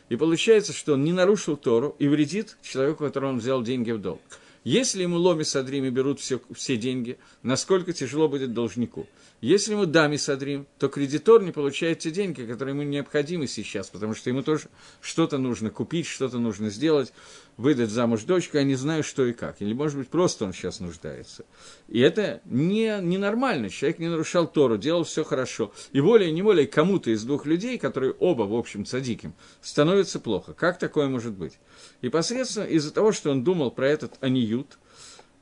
[0.09, 3.99] И получается, что он не нарушил Тору и вредит человеку, которому он взял деньги в
[3.99, 4.21] долг.
[4.63, 9.07] Если ему ломи и берут все, все деньги, насколько тяжело будет должнику.
[9.39, 14.15] Если ему дами садрим, то кредитор не получает те деньги, которые ему необходимы сейчас, потому
[14.15, 14.69] что ему тоже
[14.99, 17.13] что-то нужно купить, что-то нужно сделать,
[17.55, 19.61] выдать замуж дочку, я не знаю, что и как.
[19.61, 21.45] Или, может быть, просто он сейчас нуждается.
[21.87, 23.69] И это не, ненормально.
[23.69, 25.71] Человек не нарушал Тору, делал все хорошо.
[25.91, 30.53] И более-неволее кому-то из двух людей, которые оба, в общем, садиким, становится плохо.
[30.53, 31.59] Как такое может быть?
[32.01, 34.79] И посредственно из-за того, что он думал про этот аниют,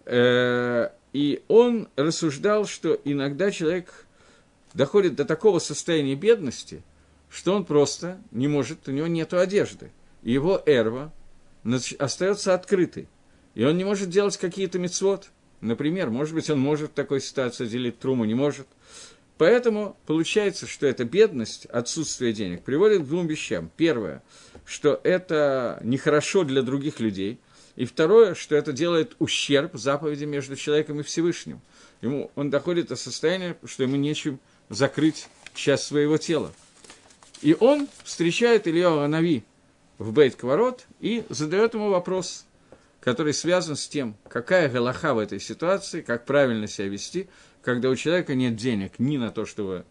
[0.07, 4.05] и он рассуждал, что иногда человек
[4.73, 6.83] доходит до такого состояния бедности,
[7.29, 9.91] что он просто не может, у него нет одежды.
[10.23, 11.13] И его эрва
[11.99, 13.07] остается открытой.
[13.55, 15.29] И он не может делать какие-то мецвод.
[15.61, 18.67] Например, может быть, он может в такой ситуации делить труму, не может.
[19.37, 23.71] Поэтому получается, что эта бедность, отсутствие денег, приводит к двум вещам.
[23.75, 24.21] Первое,
[24.65, 27.39] что это нехорошо для других людей–
[27.75, 31.61] и второе, что это делает ущерб заповеди между человеком и Всевышним.
[32.01, 36.51] Ему, он доходит до состояния, что ему нечем закрыть часть своего тела.
[37.41, 39.43] И он встречает Илья Анави
[39.97, 42.45] в бейт кварот и задает ему вопрос,
[43.01, 47.27] который связан с тем, какая галаха в этой ситуации, как правильно себя вести,
[47.61, 49.85] когда у человека нет денег ни на то, чтобы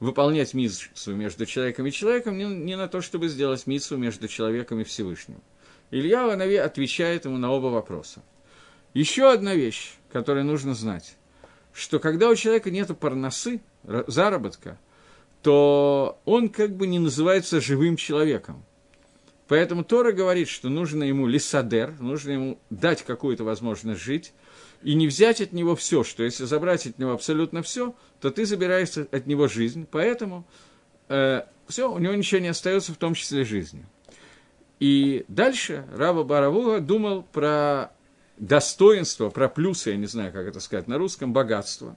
[0.00, 4.84] выполнять миссу между человеком и человеком, ни на то, чтобы сделать миссу между человеком и
[4.84, 5.40] Всевышним.
[5.94, 8.20] Илья Ванави отвечает ему на оба вопроса.
[8.94, 11.16] Еще одна вещь, которую нужно знать,
[11.72, 14.76] что когда у человека нет парносы, заработка,
[15.42, 18.64] то он как бы не называется живым человеком.
[19.46, 24.32] Поэтому Тора говорит, что нужно ему лисадер, нужно ему дать какую-то возможность жить,
[24.82, 28.46] и не взять от него все, что если забрать от него абсолютно все, то ты
[28.46, 29.86] забираешь от него жизнь.
[29.88, 30.44] Поэтому
[31.08, 33.86] э, все, у него ничего не остается, в том числе жизни.
[34.80, 37.92] И дальше Раба Баравуга думал про
[38.36, 41.96] достоинство, про плюсы, я не знаю, как это сказать на русском, богатство.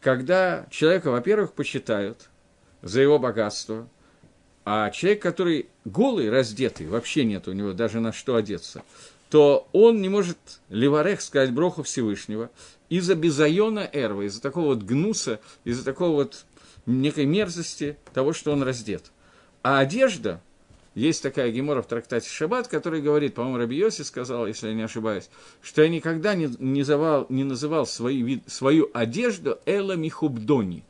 [0.00, 2.28] Когда человека, во-первых, почитают
[2.82, 3.88] за его богатство,
[4.64, 8.82] а человек, который голый, раздетый, вообще нет у него даже на что одеться,
[9.30, 12.50] то он не может леварех сказать броху Всевышнего
[12.88, 16.44] из-за безайона эрва, из-за такого вот гнуса, из-за такого вот
[16.86, 19.10] некой мерзости того, что он раздет.
[19.62, 20.40] А одежда,
[20.94, 24.82] есть такая гемора в трактате Шаббат, который говорит, по-моему, Раби Йоси сказал, если я не
[24.82, 25.28] ошибаюсь,
[25.60, 30.84] что я никогда не, не, завал, не называл свой вид, свою одежду Эла Михубдони.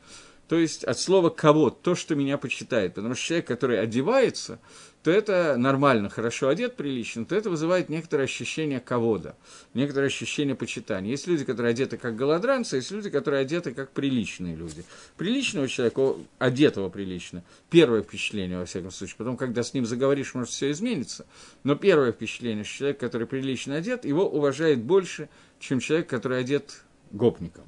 [0.47, 2.93] То есть от слова «кого», то, что меня почитает.
[2.93, 4.59] Потому что человек, который одевается,
[5.05, 9.35] то это нормально, хорошо одет, прилично, то это вызывает некоторое ощущение ковода,
[9.75, 11.11] некоторое ощущение почитания.
[11.11, 14.83] Есть люди, которые одеты как голодранцы, есть люди, которые одеты как приличные люди.
[15.15, 19.17] Приличного человека, одетого прилично, первое впечатление, во всяком случае.
[19.19, 21.27] Потом, когда с ним заговоришь, может, все изменится.
[21.63, 26.81] Но первое впечатление, что человек, который прилично одет, его уважает больше, чем человек, который одет
[27.11, 27.65] гопником,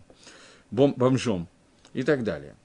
[0.72, 1.48] бом бомжом
[1.94, 2.56] и так далее.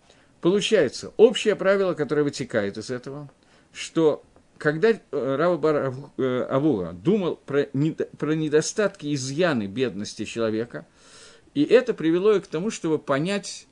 [0.41, 3.31] Получается, общее правило, которое вытекает из этого,
[3.75, 4.25] что
[4.63, 7.67] когда э, Рава э, Авура думал про,
[8.17, 10.87] про недостатки, изъяны бедности человека,
[11.53, 13.67] и это привело и к тому, чтобы понять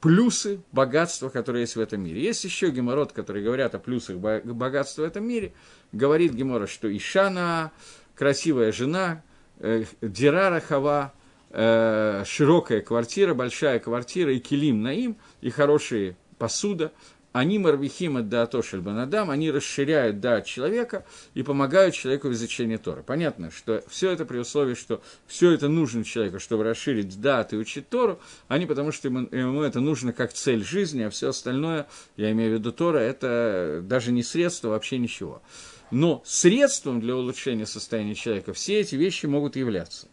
[0.00, 2.22] плюсы богатства, которые есть в этом мире.
[2.22, 5.52] Есть еще геморрот, которые говорят о плюсах богатства в этом мире.
[5.90, 7.72] Говорит Гемора, что Ишана,
[8.14, 9.24] красивая жена,
[9.58, 11.14] э, Дирара Хава,
[11.50, 16.92] э, широкая квартира, большая квартира, и килим наим, и хорошие посуда,
[17.36, 23.02] они марвихим от даатошель банадам, они расширяют да человека и помогают человеку в изучении Тора.
[23.02, 27.56] Понятно, что все это при условии, что все это нужно человеку, чтобы расширить дат и
[27.56, 28.18] учить Тору,
[28.48, 32.32] а не потому, что ему, ему это нужно как цель жизни, а все остальное, я
[32.32, 35.42] имею в виду Тора, это даже не средство, вообще ничего.
[35.90, 40.08] Но средством для улучшения состояния человека все эти вещи могут являться.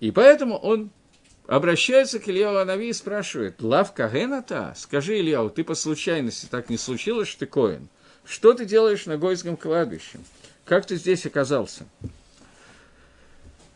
[0.00, 0.90] И поэтому он
[1.46, 4.74] обращается к Ильяу Анави и спрашивает, «Лав Кагената?
[4.76, 7.88] Скажи, Ильяу, ты по случайности так не случилось, что ты Коин?
[8.24, 10.20] Что ты делаешь на Гойском кладбище?
[10.64, 11.86] Как ты здесь оказался?»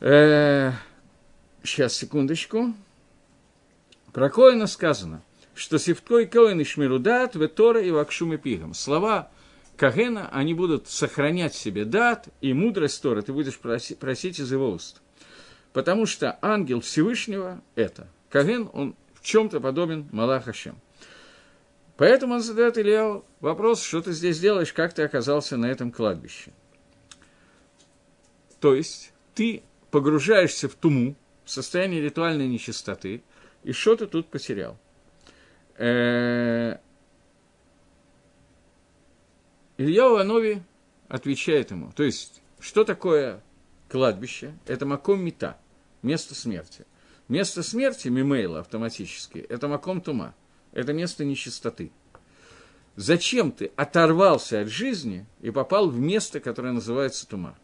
[0.01, 0.73] э,
[1.63, 2.75] Сейчас, секундочку.
[4.13, 5.23] Про Коина сказано,
[5.55, 8.75] что Севткой Коин и Шмирудат, Ветора и Вакшуми Пигам.
[8.75, 9.31] Слова
[9.77, 14.71] Кагена, они будут сохранять себе дат и мудрость Тора, ты будешь просить, просить из его
[14.71, 15.01] уст.
[15.75, 18.07] Потому что ангел Всевышнего– это.
[18.31, 20.81] Каген, он в чем-то подобен Малахашем.
[21.97, 26.53] Поэтому он задает Ильяу вопрос, что ты здесь делаешь, как ты оказался на этом кладбище.
[28.61, 33.25] То есть ты погружаешься в туму, в состояние ритуальной нечистоты,
[33.65, 34.79] и что ты тут потерял?
[35.77, 36.79] Э,
[39.77, 40.63] Илья Анови
[41.09, 43.43] отвечает ему, то есть, что такое
[43.89, 44.55] кладбище?
[44.67, 45.59] Это маком мета–
[46.05, 46.85] место смерти.
[47.29, 50.35] Место смерти Мимейла автоматически– это Маком Тума,
[50.73, 51.91] это место нечистоты.
[52.97, 57.57] Зачем ты оторвался от жизни и попал в место, которое называется Тума?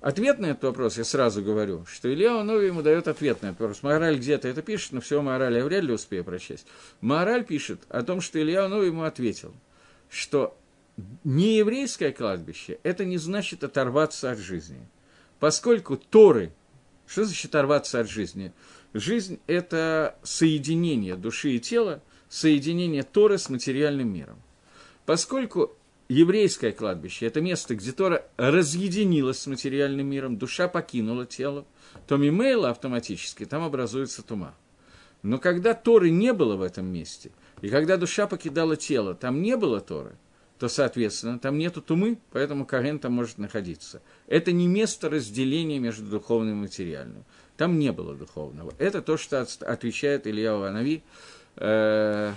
[0.00, 3.60] Ответ на этот вопрос я сразу говорю, что Илья Нови ему дает ответ на этот
[3.60, 3.82] вопрос.
[3.82, 6.66] Мораль где-то это пишет, но все Мораль я вряд ли успею прочесть.
[7.00, 9.54] Мораль пишет о том, что Илья Нови ему ответил,
[10.10, 10.56] что
[11.24, 14.86] не еврейское кладбище– это не значит оторваться от жизни.
[15.40, 16.52] Поскольку Торы–
[17.06, 18.52] что значит оторваться от жизни?
[18.92, 24.40] Жизнь– это соединение души и тела, соединение Торы с материальным миром.
[25.06, 25.76] Поскольку
[26.08, 31.66] еврейское кладбище– это место, где Тора разъединилась с материальным миром, душа покинула тело,
[32.06, 34.54] то мимейла автоматически там образуется тума.
[35.22, 37.30] Но когда Торы не было в этом месте,
[37.62, 40.16] и когда душа покидала тело, там не было Торы,
[40.58, 44.02] то, соответственно, там нету тумы, поэтому Карен там может находиться.
[44.26, 47.24] Это не место разделения между духовным и материальным.
[47.56, 48.72] Там не было духовного.
[48.78, 51.02] Это то, что отвечает Илья Ванави
[51.56, 52.32] э,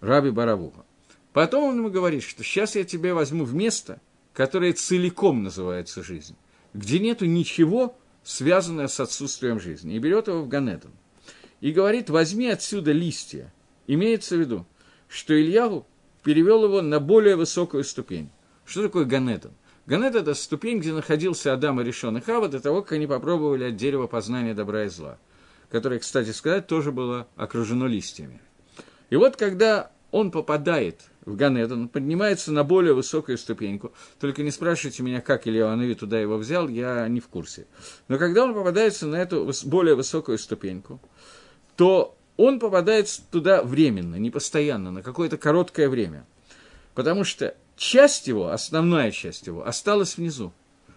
[0.00, 0.84] Раби Баравуха.
[1.32, 4.00] Потом он ему говорит, что сейчас я тебе возьму в место,
[4.32, 6.36] которое целиком называется жизнь,
[6.74, 9.94] где нету ничего, связанное с отсутствием жизни.
[9.94, 10.92] И берет его в Ганедон.
[11.60, 13.52] И говорит, возьми отсюда листья.
[13.86, 14.66] Имеется в виду,
[15.08, 15.86] что Ильяву
[16.24, 18.30] перевел его на более высокую ступень.
[18.64, 19.52] Что такое Ганедон?
[19.86, 23.64] Ганед– это ступень, где находился Адам и Решон и Хава до того, как они попробовали
[23.64, 25.18] от дерева познания добра и зла,
[25.70, 28.40] которое, кстати сказать, тоже было окружено листьями.
[29.10, 33.92] И вот когда он попадает в Ганед, он поднимается на более высокую ступеньку.
[34.18, 37.66] Только не спрашивайте меня, как Илья Анови туда его взял, я не в курсе.
[38.08, 41.00] Но когда он попадается на эту более высокую ступеньку,
[41.76, 46.26] то он попадает туда временно, не постоянно, на какое-то короткое время.
[46.94, 50.52] Потому что часть его, основная часть его, осталась внизу.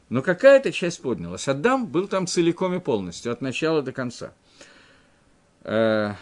[0.09, 1.47] Но какая-то часть поднялась.
[1.47, 4.33] Адам был там целиком и полностью, от начала до конца.
[5.63, 6.13] Э,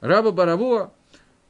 [0.00, 0.92] Раба Баравуа,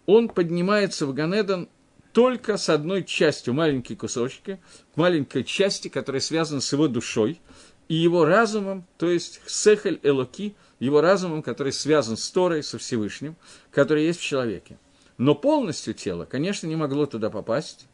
[0.07, 1.69] он поднимается в Ганедан
[2.13, 4.61] только с одной частью, маленькие кусочки,
[4.95, 7.41] маленькой части, которая связана с его душой
[7.89, 10.55] и его разумом, то есть Сехель Элоки,
[10.85, 13.37] его разумом, который связан с Торой, со Всевышним,
[13.71, 14.79] который есть в человеке.
[15.17, 17.87] Но полностью тело, конечно, не могло туда попасть.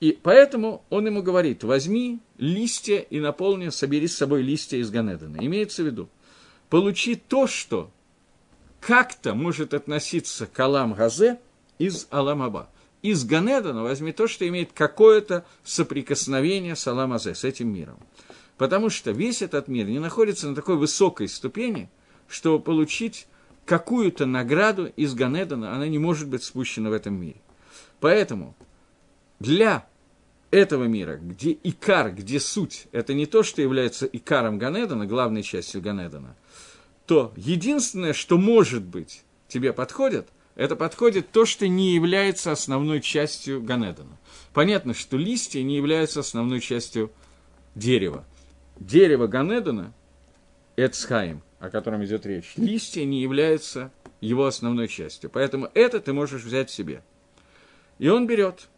[0.00, 5.38] И поэтому он ему говорит, возьми листья и наполни, собери с собой листья из Ганедана.
[5.38, 6.08] Имеется в виду,
[6.70, 7.90] получи то, что
[8.80, 11.38] как-то может относиться к Алам Газе
[11.78, 12.70] из Аламаба.
[13.02, 17.98] Из Ганедана возьми то, что имеет какое-то соприкосновение с Алам Азе, с этим миром.
[18.56, 21.90] Потому что весь этот мир не находится на такой высокой ступени,
[22.28, 23.26] чтобы получить
[23.64, 27.36] какую-то награду из Ганедана, она не может быть спущена в этом мире.
[28.00, 28.54] Поэтому
[29.40, 29.86] для
[30.50, 35.80] этого мира, где икар, где суть, это не то, что является икаром Ганедана, главной частью
[35.80, 36.36] Ганедана,
[37.06, 43.60] то единственное, что может быть тебе подходит, это подходит то, что не является основной частью
[43.60, 44.16] Ганедана.
[44.52, 47.10] Понятно, что листья не являются основной частью
[47.74, 48.24] дерева.
[48.78, 49.92] Дерево Ганедана–
[50.76, 53.90] Эцхайм– о котором идет речь, листья не являются
[54.20, 55.30] его основной частью.
[55.30, 57.02] Поэтому это ты можешь взять себе.
[57.98, 58.68] И он берет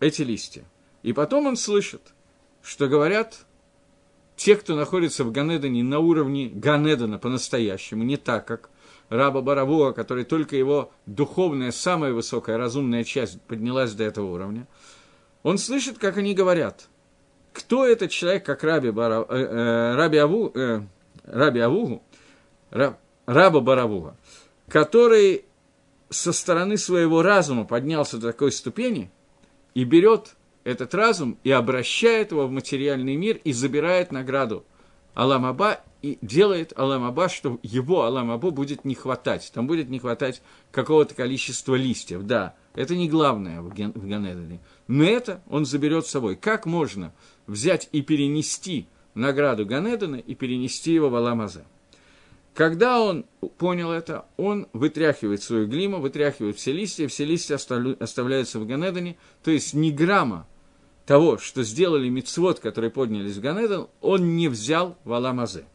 [0.00, 0.64] эти листья.
[1.02, 2.02] И потом он слышит,
[2.62, 3.46] что говорят
[4.36, 8.70] те, кто находится в Ганедане на уровне Ганедана по-настоящему, не так, как
[9.08, 14.66] раба Баравуа, который только его духовная, самая высокая разумная часть поднялась до этого уровня,
[15.42, 16.88] он слышит, как они говорят,
[17.52, 20.82] кто этот человек, как раби, Бара, э, э, раби, Аву, э,
[21.24, 22.02] раби Авугу,
[22.76, 24.16] раб, раба Баравуга,
[24.68, 25.44] который
[26.10, 29.10] со стороны своего разума поднялся до такой ступени
[29.74, 34.64] и берет этот разум и обращает его в материальный мир и забирает награду
[35.14, 39.50] Аламаба и делает Аламаба, что его Аламабу будет не хватать.
[39.54, 42.22] Там будет не хватать какого-то количества листьев.
[42.24, 44.60] Да, это не главное в, в Ганедане.
[44.88, 46.36] Но это он заберет с собой.
[46.36, 47.14] Как можно
[47.46, 51.64] взять и перенести награду Ганедана и перенести его в Аламазе?
[52.56, 53.26] Когда он
[53.58, 59.50] понял это, он вытряхивает свою глиму, вытряхивает все листья, все листья оставляются в Ганедане, то
[59.50, 60.48] есть ни грамма
[61.04, 65.66] того, что сделали мицвод, которые поднялись в Ганедон, он не взял в Аламазе.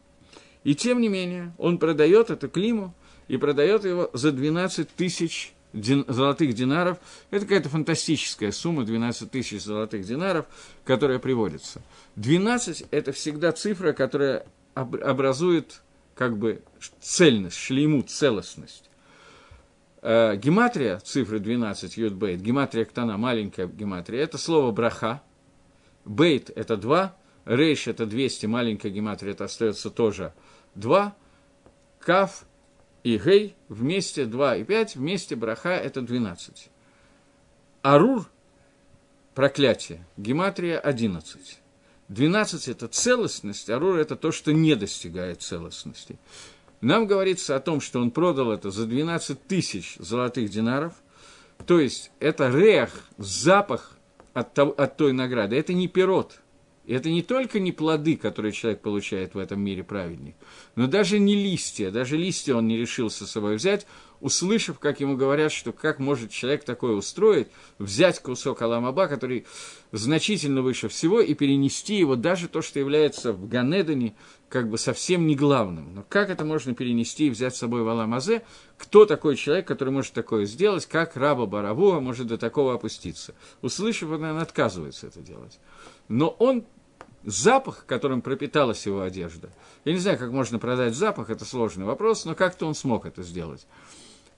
[0.64, 2.96] И тем не менее, он продает эту климу
[3.28, 6.98] и продает его за 12 тысяч дин, золотых динаров.
[7.30, 10.46] Это какая-то фантастическая сумма, 12 тысяч золотых динаров,
[10.84, 11.80] которая приводится.
[12.16, 15.80] 12– это всегда цифра, которая образует
[16.14, 16.62] как бы
[17.00, 18.90] цельность, шлейму, целостность.
[20.02, 25.22] Э, гематрия, цифры 12, йод бейт, гематрия ктана, маленькая гематрия, это слово браха.
[26.04, 30.34] Бейт– это 2, рейш– это 200, маленькая гематрия, это остается тоже
[30.74, 31.14] 2.
[32.00, 32.44] Кав
[33.04, 36.70] и гей вместе 2 и 5, вместе браха– это 12.
[37.82, 38.28] Арур–
[39.34, 41.61] проклятие, гематрия 11.
[42.12, 46.18] 12– это целостность, арур– это то, что не достигает целостности.
[46.80, 50.94] Нам говорится о том, что он продал это за 12 тысяч золотых динаров,
[51.66, 53.96] то есть это рех, запах
[54.34, 56.41] от, того, от той награды, это не пирот,
[56.86, 60.34] это не только не плоды, которые человек получает в этом мире праведник,
[60.74, 63.86] но даже не листья, даже листья он не решился с собой взять,
[64.20, 69.46] услышав, как ему говорят, что как может человек такое устроить, взять кусок Аламаба, который
[69.90, 74.14] значительно выше всего, и перенести его, даже то, что является в Ганедане,
[74.48, 75.94] как бы совсем не главным.
[75.94, 78.42] Но как это можно перенести и взять с собой в Аламазе?
[78.76, 80.86] Кто такой человек, который может такое сделать?
[80.86, 83.34] Как раба Баравуа может до такого опуститься?
[83.60, 85.58] Услышав, он, отказывается это делать.
[86.08, 86.64] Но он
[87.24, 89.50] запах, которым пропиталась его одежда.
[89.84, 93.22] Я не знаю, как можно продать запах, это сложный вопрос, но как-то он смог это
[93.22, 93.66] сделать.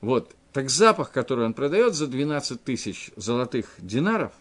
[0.01, 0.35] Вот.
[0.53, 4.33] Так запах, который он продает за 12 тысяч золотых динаров,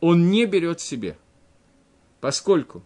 [0.00, 1.16] он не берет себе.
[2.20, 2.82] Поскольку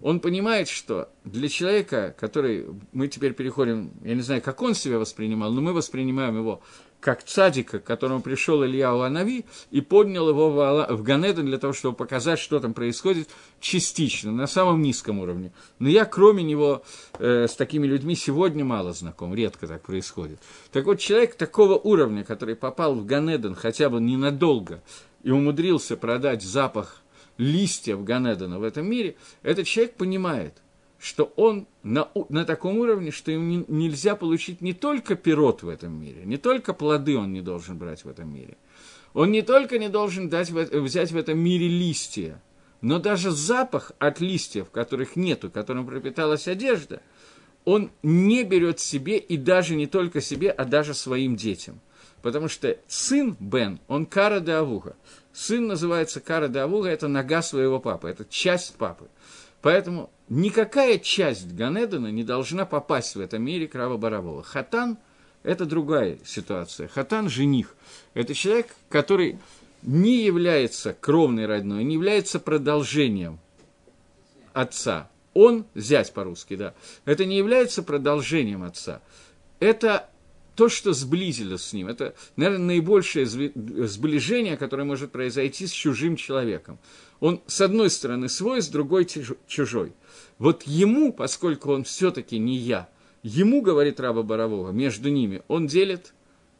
[0.00, 4.98] он понимает, что для человека, который, мы теперь переходим, я не знаю, как он себя
[4.98, 6.62] воспринимал, но мы воспринимаем его
[7.00, 10.50] как цадика, к которому пришел Илья Анави и поднял его
[10.88, 13.28] в Ганеден для того, чтобы показать, что там происходит
[13.60, 15.52] частично, на самом низком уровне.
[15.78, 16.82] Но я, кроме него,
[17.18, 20.40] э, с такими людьми сегодня мало знаком, редко так происходит.
[20.72, 24.82] Так вот, человек такого уровня, который попал в Ганеден хотя бы ненадолго
[25.22, 27.02] и умудрился продать запах
[27.36, 30.54] листьев Ганедена в этом мире, этот человек понимает–
[30.98, 35.68] что он на, на таком уровне, что ему не, нельзя получить не только пирот в
[35.68, 38.56] этом мире, не только плоды он не должен брать в этом мире.
[39.14, 42.42] Он не только не должен дать, взять в этом мире листья,
[42.80, 47.00] но даже запах от листьев, которых нету, которым пропиталась одежда,
[47.64, 51.80] он не берет себе и даже не только себе, а даже своим детям.
[52.22, 54.96] Потому что сын Бен, он Кара де Авуга.
[55.32, 59.08] Сын называется Кара де Авуга, это нога своего папы, это часть папы.
[59.60, 64.42] Поэтому никакая часть Ганедана не должна попасть в этом мире Крава Борового.
[64.42, 64.98] Хатан–
[65.42, 66.88] это другая ситуация.
[66.88, 67.74] Хатан– жених.
[68.14, 69.38] Это человек, который
[69.82, 73.38] не является кровной родной, не является продолжением
[74.52, 75.10] отца.
[75.34, 79.00] Он, зять по-русски, да, это не является продолжением отца.
[79.60, 80.08] Это
[80.56, 81.86] то, что сблизило с ним.
[81.86, 86.80] Это, наверное, наибольшее сближение, которое может произойти с чужим человеком.
[87.20, 89.06] Он, с одной стороны, свой, с другой
[89.46, 89.92] чужой.
[90.38, 92.88] Вот ему, поскольку он все-таки не я,
[93.22, 96.14] ему, говорит раба Борового, между ними, он делит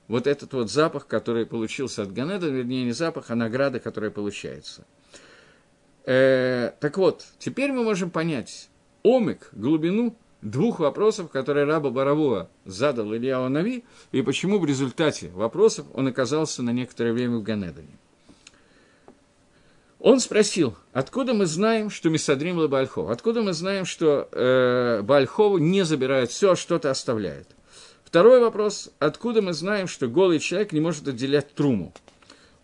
[0.08, 4.84] вот этот вот запах, который получился от Ганеда, вернее, не запах, а награда, которая получается.
[6.04, 8.68] Э, так вот, теперь мы можем понять
[9.02, 15.86] омик, глубину двух вопросов, которые раба Борового задал Илья Нави, и почему в результате вопросов
[15.94, 17.98] он оказался на некоторое время в Ганедане.
[20.00, 23.10] Он спросил, откуда мы знаем, что Мисадрим Ла Бальхов?
[23.10, 27.48] Откуда мы знаем, что э, Бальхову не забирает все, а что-то оставляет?
[28.04, 31.92] Второй вопрос, откуда мы знаем, что голый человек не может отделять труму?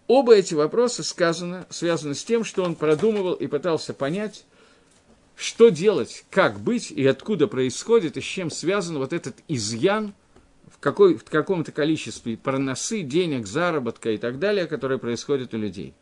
[0.06, 4.44] Оба эти вопроса сказано, связаны с тем, что он продумывал и пытался понять,
[5.34, 10.14] что делать, как быть и откуда происходит, и с чем связан вот этот изъян
[10.72, 15.94] в, какой, в каком-то количестве проносы, денег, заработка и так далее, которые происходят у людей.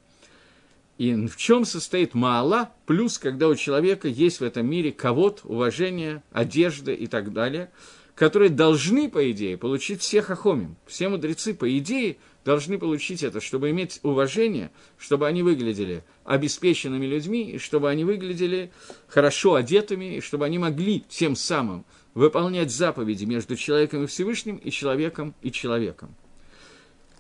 [0.99, 6.23] И в чем состоит маала, плюс, когда у человека есть в этом мире кого-то, уважение,
[6.33, 7.71] одежда и так далее,
[8.15, 10.77] которые должны, по идее, получить все хахомим.
[10.87, 17.53] Все мудрецы, по идее, должны получить это, чтобы иметь уважение, чтобы они выглядели обеспеченными людьми,
[17.53, 18.71] и чтобы они выглядели
[19.09, 21.85] хорошо одетыми, и чтобы они могли тем самым
[22.15, 26.15] выполнять заповеди между человеком и Всевышним, и человеком и человеком.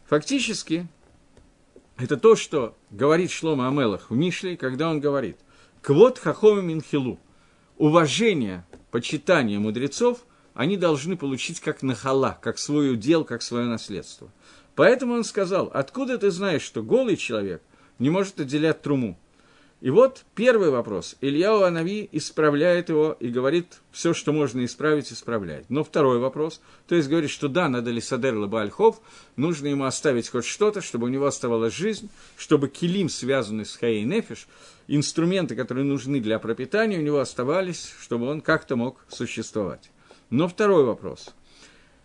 [0.06, 0.86] Фактически,
[1.96, 5.38] это то, что говорит Шлома Амелах в Мишле, когда он говорит
[5.80, 7.18] «Квот хахоми минхилу»–
[7.78, 10.24] уважение, почитание мудрецов
[10.54, 14.30] они должны получить как нахала, как свой удел, как свое наследство–
[14.74, 17.62] Поэтому он сказал, откуда ты знаешь, что голый человек
[17.98, 19.18] не может отделять труму?
[19.82, 21.16] И вот первый вопрос.
[21.20, 25.68] Илья Анави исправляет его и говорит, все, что можно исправить, исправляет.
[25.70, 29.00] Но второй вопрос, то есть говорит, что да, надо ли Садер Лабальхов,
[29.34, 34.04] нужно ему оставить хоть что-то, чтобы у него оставалась жизнь, чтобы килим, связанный с Хаей
[34.04, 34.46] Нефиш,
[34.86, 39.90] инструменты, которые нужны для пропитания, у него оставались, чтобы он как-то мог существовать.
[40.30, 41.34] Но второй вопрос,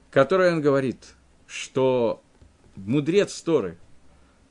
[0.09, 1.13] который он говорит,
[1.45, 2.23] что
[2.75, 3.77] мудрец Торы.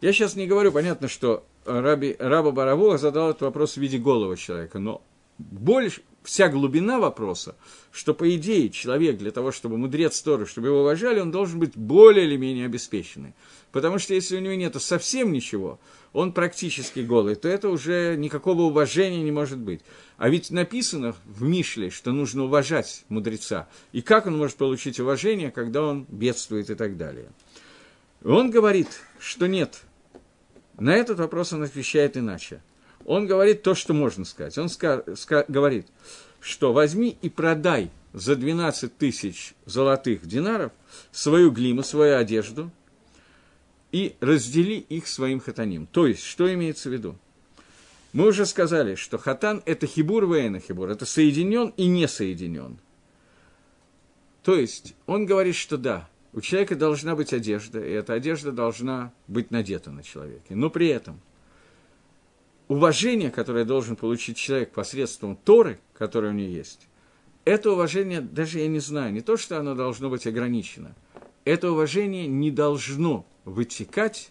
[0.00, 4.36] Я сейчас не говорю, понятно, что Раби, Раба Баравуа задал этот вопрос в виде голого
[4.36, 5.02] человека, но
[5.38, 7.56] больше, вся глубина вопроса,
[7.92, 11.76] что, по идее, человек для того, чтобы мудрец Торы, чтобы его уважали, он должен быть
[11.76, 13.34] более или менее обеспеченный.
[13.70, 15.78] Потому что если у него нет совсем ничего,
[16.12, 19.82] он практически голый, то это уже никакого уважения не может быть.
[20.16, 23.68] А ведь написано в Мишле, что нужно уважать мудреца.
[23.92, 27.28] И как он может получить уважение, когда он бедствует и так далее.
[28.24, 28.88] Он говорит,
[29.18, 29.82] что нет.
[30.78, 32.60] На этот вопрос он отвечает иначе.
[33.04, 34.58] Он говорит то, что можно сказать.
[34.58, 34.68] Он
[35.48, 35.86] говорит,
[36.40, 40.72] что возьми и продай за 12 тысяч золотых динаров
[41.12, 42.70] свою глиму, свою одежду
[43.92, 45.86] и раздели их своим хатаним.
[45.86, 47.16] То есть, что имеется в виду?
[48.12, 52.78] Мы уже сказали, что хатан– это хибур вейна хибур, это соединен и не соединен.
[54.42, 59.10] То есть, он говорит, что да, у человека должна быть одежда, и эта одежда должна
[59.26, 60.54] быть надета на человеке.
[60.54, 61.18] Но при этом
[62.68, 66.88] уважение, которое должен получить человек посредством Торы, которое у него есть,
[67.46, 70.94] это уважение, даже я не знаю, не то, что оно должно быть ограничено,
[71.46, 74.30] это уважение не должно вытекать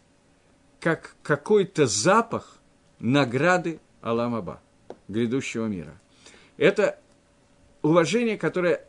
[0.79, 2.59] как какой-то запах
[2.99, 4.61] награды Аламаба,
[5.07, 5.99] грядущего мира.
[6.57, 6.99] Это
[7.81, 8.85] уважение, которое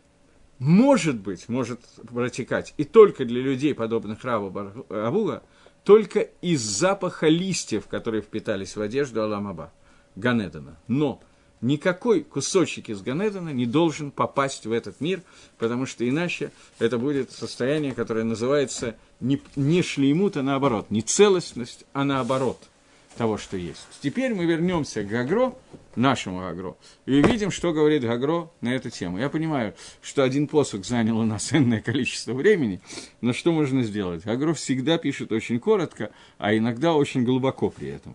[0.58, 1.80] может быть, может
[2.12, 4.52] протекать и только для людей, подобных Раву
[4.90, 5.42] Авуга,
[5.84, 9.72] только из запаха листьев, которые впитались в одежду Аламаба,
[10.16, 10.78] Ганедана.
[10.88, 11.20] Но
[11.60, 15.22] никакой кусочек из Ганедана не должен попасть в этот мир,
[15.58, 21.84] потому что иначе это будет состояние, которое называется не, не шлеймут, а наоборот, не целостность,
[21.92, 22.58] а наоборот–
[23.16, 23.86] того, что есть.
[24.00, 25.54] Теперь мы вернемся к Гагро,
[25.96, 29.18] нашему Гагро, и увидим, что говорит Гагро на эту тему.
[29.18, 32.80] Я понимаю, что один посук занял у нас энное количество времени,
[33.20, 34.24] но что можно сделать?
[34.24, 38.14] Гагро всегда пишет очень коротко, а иногда очень глубоко при этом.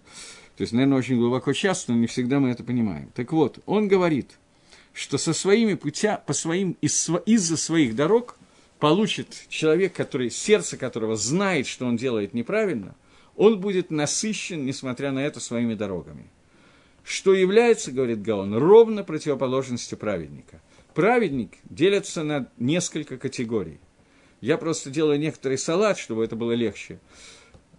[0.58, 3.10] То есть, наверное, очень глубоко часто, но не всегда мы это понимаем.
[3.16, 4.38] Так вот, он говорит,
[4.94, 8.38] что со своими путя, по своим, из, из-за своих дорог
[8.80, 12.96] получит человек, который, сердце которого знает, что он делает неправильно,
[13.36, 16.30] он будет насыщен, несмотря на это, своими дорогами.
[17.04, 20.62] Что является, говорит Гаон, ровно противоположностью праведника.
[20.94, 23.80] Праведник делится на несколько категорий.
[24.42, 27.00] Я просто делаю некоторый салат, чтобы это было легче.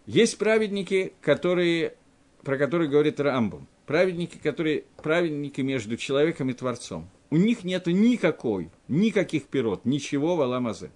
[0.06, 1.94] Есть праведники, которые,
[2.42, 3.68] про которые говорит Рамбом.
[3.86, 7.08] Праведники, которые праведники между человеком и Творцом.
[7.30, 10.90] У них нет никакой, никаких пирот, ничего в Аламазе.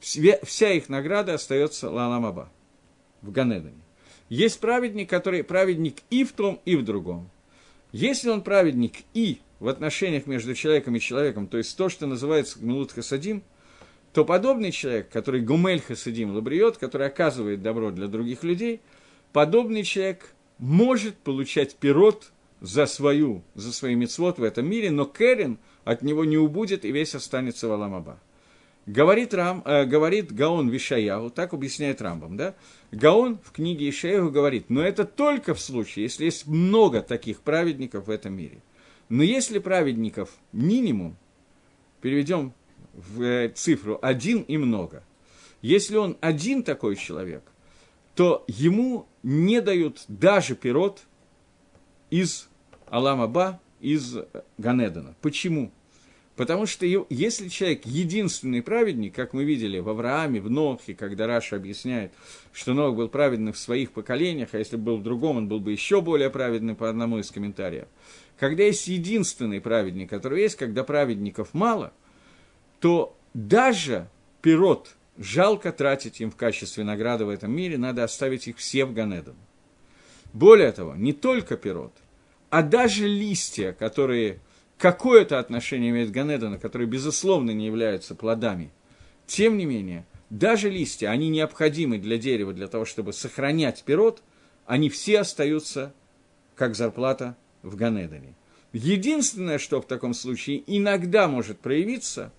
[0.00, 2.50] Вся их награда остается Лаламаба
[3.22, 3.82] в Ганедане.
[4.28, 7.30] Есть праведник, который праведник и в том, и в другом.
[7.92, 12.58] Если он праведник и в отношениях между человеком и человеком, то есть то, что называется
[12.58, 13.42] гмилут хасадим,
[14.12, 18.80] то подобный человек, который гумель хасадим лабриот, который оказывает добро для других людей,
[19.32, 25.58] подобный человек может получать пирот за свою, за свои мецвод в этом мире, но Керен
[25.84, 28.18] от него не убудет и весь останется в Аламаба.
[28.88, 32.54] Говорит, Рам, э, говорит Гаон Вишаяу, так объясняет Рамбам, да?
[32.90, 38.06] Гаон в книге Ишаяу говорит, но это только в случае, если есть много таких праведников
[38.06, 38.62] в этом мире.
[39.10, 41.18] Но если праведников минимум,
[42.00, 42.54] переведем
[42.94, 45.04] в э, цифру один и много,
[45.60, 47.42] если он один такой человек,
[48.14, 51.02] то ему не дают даже пирот
[52.08, 52.48] из
[52.86, 54.16] Аламаба, из
[54.56, 55.14] Ганедана.
[55.20, 55.72] Почему?
[56.38, 61.56] Потому что если человек единственный праведник, как мы видели в Аврааме, в Нохе, когда Раша
[61.56, 62.12] объясняет,
[62.52, 65.58] что Нох был праведным в своих поколениях, а если бы был в другом, он был
[65.58, 67.88] бы еще более праведным по одному из комментариев.
[68.38, 71.92] Когда есть единственный праведник, который есть, когда праведников мало,
[72.78, 74.08] то даже
[74.40, 78.94] пирот жалко тратить им в качестве награды в этом мире, надо оставить их все в
[78.94, 79.34] Ганедон.
[80.32, 81.94] Более того, не только пирот,
[82.48, 84.38] а даже листья, которые
[84.78, 88.70] какое-то отношение имеет к Ганедону, которые, безусловно, не являются плодами,
[89.26, 94.22] тем не менее, даже листья, они необходимы для дерева, для того, чтобы сохранять пирот,
[94.66, 95.92] они все остаются
[96.54, 98.34] как зарплата в Ганедоне.
[98.72, 102.32] Единственное, что в таком случае иногда может проявиться,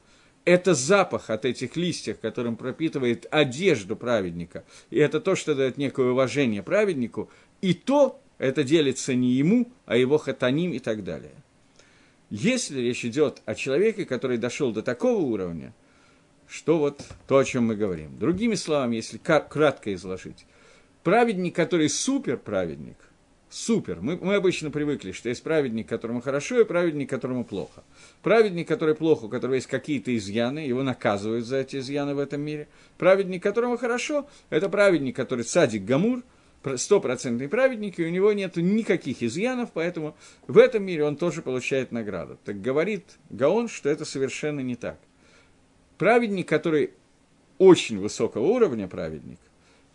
[0.46, 4.64] это запах от этих листьев, которым пропитывает одежду праведника.
[4.90, 7.30] И это то, что дает некое уважение праведнику.
[7.62, 11.39] И то, это делится не ему, а его хатаним и так далее.
[12.30, 15.74] Если речь идет о человеке, который дошел до такого уровня,
[16.48, 18.18] что вот то, о чем мы говорим.
[18.20, 20.46] Другими словами, если кратко изложить,
[21.04, 22.98] праведник, который супер праведник,
[23.50, 27.84] супер, мы, мы обычно привыкли, что есть праведник, которому хорошо, и праведник, которому плохо.
[28.22, 32.42] Праведник, который плохо, у которого есть какие-то изъяны, его наказывают за эти изъяны в этом
[32.42, 32.68] мире.
[33.00, 36.24] Праведник, которому хорошо, это праведник, который садик Гамур–
[36.76, 40.16] стопроцентный праведник, и у него нет никаких изъянов, поэтому
[40.48, 42.38] в этом мире он тоже получает награду.
[42.44, 45.00] Так говорит Гаон, что это совершенно не так.
[45.98, 46.92] Праведник, который
[47.58, 49.40] очень высокого уровня праведник,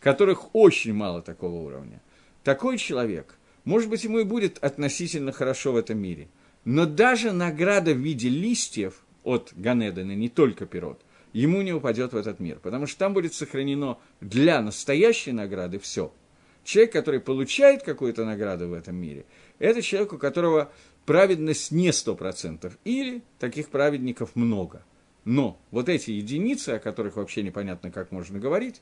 [0.00, 2.00] которых очень мало такого уровня,
[2.42, 6.28] такой человек, может быть, ему и будет относительно хорошо в этом мире,
[6.64, 11.00] но даже награда в виде листьев от Ганедана, не только пирот,
[11.32, 16.12] ему не упадет в этот мир, потому что там будет сохранено для настоящей награды все–
[16.64, 19.26] Человек, который получает какую-то награду в этом мире,
[19.58, 20.72] это человек, у которого
[21.04, 24.82] праведность не сто процентов, или таких праведников много.
[25.24, 28.80] Но вот эти единицы, о которых вообще непонятно, как можно говорить,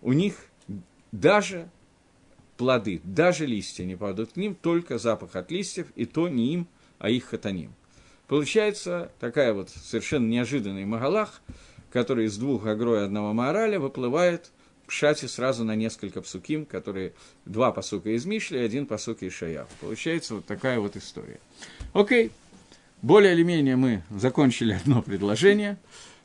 [0.00, 0.34] у них
[1.12, 1.70] даже
[2.56, 6.68] плоды, даже листья не падают к ним, только запах от листьев, и то не им,
[6.98, 7.74] а их хатаним.
[8.26, 11.40] Получается такая вот совершенно неожиданный магалах,
[11.90, 14.50] который из двух агро и одного мораля выплывает
[14.88, 17.12] пшате сразу на несколько псуким, которые
[17.44, 19.68] два посука из Мишли, один посук из Шаяв.
[19.80, 21.38] Получается вот такая вот история.
[21.92, 22.32] Окей,
[23.02, 25.78] более или менее мы закончили одно предложение,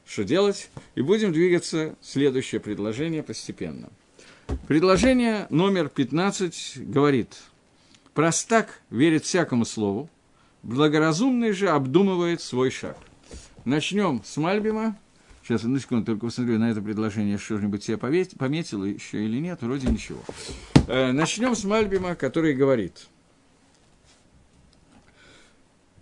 [0.06, 3.90] что делать, и будем двигаться следующее предложение постепенно.
[4.68, 7.38] Предложение номер 15 говорит,
[8.14, 10.10] простак верит всякому слову,
[10.64, 12.98] благоразумный же обдумывает свой шаг.
[13.66, 14.98] Начнем с Мальбима,
[15.44, 20.22] Сейчас, секунду, только посмотрю на это предложение, что-нибудь себе пометил еще или нет, вроде ничего.
[20.88, 23.08] Э, начнем с Мальбима, который говорит.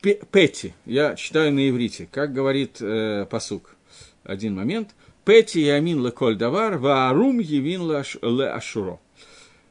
[0.01, 3.75] Петти, я читаю на иврите, как говорит э, посук.
[4.23, 4.93] Один момент.
[5.25, 8.99] Петти ямин леколь давар, ваарум явин ле ашуро.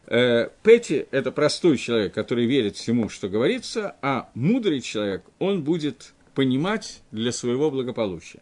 [0.06, 6.12] Э, Петти– это простой человек, который верит всему, что говорится, а мудрый человек, он будет
[6.34, 8.40] понимать для своего благополучия.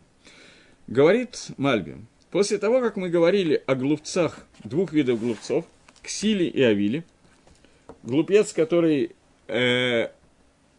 [0.89, 5.67] Говорит Мальбим, после того, как мы говорили о глупцах, двух видов глупцов,
[6.03, 7.05] Ксиле и Авиле,
[8.03, 9.15] глупец, который
[9.49, 10.09] э,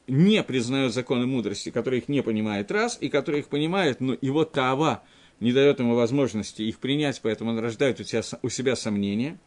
[0.08, 4.46] не признает законы мудрости, который их не понимает раз, и который их понимает, но его
[4.46, 5.04] тава
[5.40, 9.38] не дает ему возможности их принять, поэтому он рождает у, тебя, у себя сомнения.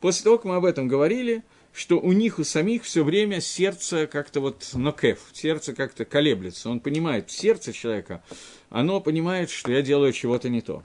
[0.00, 1.42] После того, как мы об этом говорили,
[1.72, 6.68] что у них у самих все время сердце как-то вот нокеф, сердце как-то колеблется.
[6.68, 8.22] Он понимает, сердце человека,
[8.68, 10.82] оно понимает, что я делаю чего-то не то.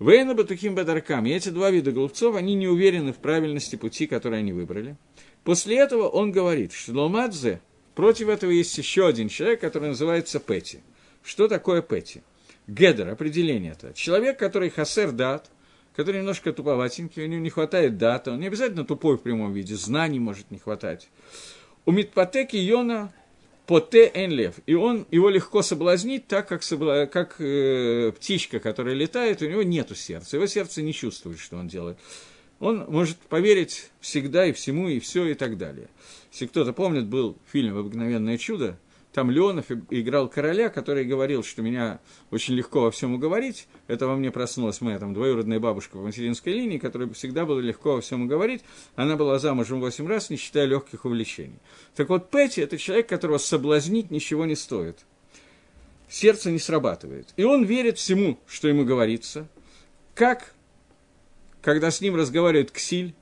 [0.00, 4.40] Вейна Батухим Бадаркам, и эти два вида глупцов, они не уверены в правильности пути, который
[4.40, 4.96] они выбрали.
[5.44, 7.60] После этого он говорит, что Ломадзе,
[7.94, 10.80] против этого есть еще один человек, который называется Пети.
[11.22, 12.22] Что такое Пети?
[12.66, 13.92] Гедер, определение это.
[13.94, 15.50] Человек, который хасер дат,
[15.94, 19.76] который немножко туповатенький, у него не хватает дата, он не обязательно тупой в прямом виде,
[19.76, 21.08] знаний может не хватать.
[21.86, 23.12] У Митпатеки Йона
[23.66, 29.42] поте энлев, и он, его легко соблазнить, так как, собла, как э, птичка, которая летает,
[29.42, 31.98] у него нету сердца, его сердце не чувствует, что он делает.
[32.60, 35.88] Он может поверить всегда и всему, и все, и так далее.
[36.32, 38.78] Если кто-то помнит, был фильм «Обыкновенное чудо»,
[39.14, 42.00] там Леонов играл короля, который говорил, что меня
[42.32, 43.68] очень легко во всем уговорить.
[43.86, 47.94] Это во мне проснулась моя там двоюродная бабушка по материнской линии, которая всегда было легко
[47.94, 48.64] во всем уговорить.
[48.96, 51.60] Она была замужем восемь раз, не считая легких увлечений.
[51.94, 54.98] Так вот, Петти– это человек, которого соблазнить ничего не стоит.
[56.08, 57.28] Сердце не срабатывает.
[57.36, 59.46] И он верит всему, что ему говорится.
[60.16, 60.54] Как,
[61.62, 63.14] когда с ним разговаривает Ксиль,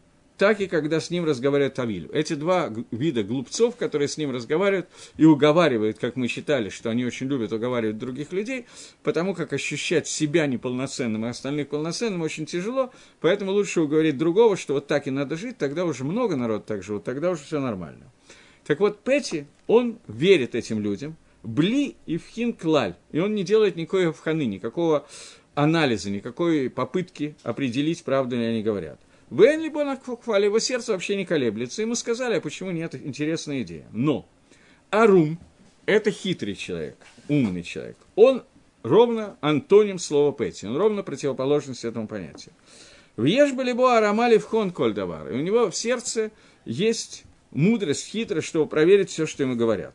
[0.42, 2.10] так и когда с ним разговаривает Авиль.
[2.12, 7.04] Эти два вида глупцов, которые с ним разговаривают и уговаривают, как мы считали, что они
[7.04, 8.66] очень любят уговаривать других людей,
[9.04, 12.90] потому как ощущать себя неполноценным и остальных полноценным очень тяжело,
[13.20, 16.82] поэтому лучше уговорить другого, что вот так и надо жить, тогда уже много народ так
[16.82, 18.10] живут, тогда уже все нормально.
[18.66, 21.14] Так вот, Петти, он верит этим людям,
[21.44, 25.06] бли и вхин клаль, и он не делает никакой вханы, никакого
[25.54, 28.98] анализа, никакой попытки определить, правду ли они говорят.
[29.32, 31.80] Вен либо хвали, его сердце вообще не колеблется.
[31.80, 33.86] Ему сказали, а почему нет, интересная идея.
[33.90, 34.28] Но
[34.90, 35.38] Арум–
[35.86, 37.96] это хитрый человек, умный человек.
[38.14, 38.44] Он
[38.82, 42.52] ровно антоним слова Пэти, он ровно противоположность этому понятию.
[43.16, 45.30] В Ешбалибо Арамали в хон кольдавар.
[45.30, 46.30] И у него в сердце
[46.66, 49.94] есть мудрость, хитрость, чтобы проверить все, что ему говорят.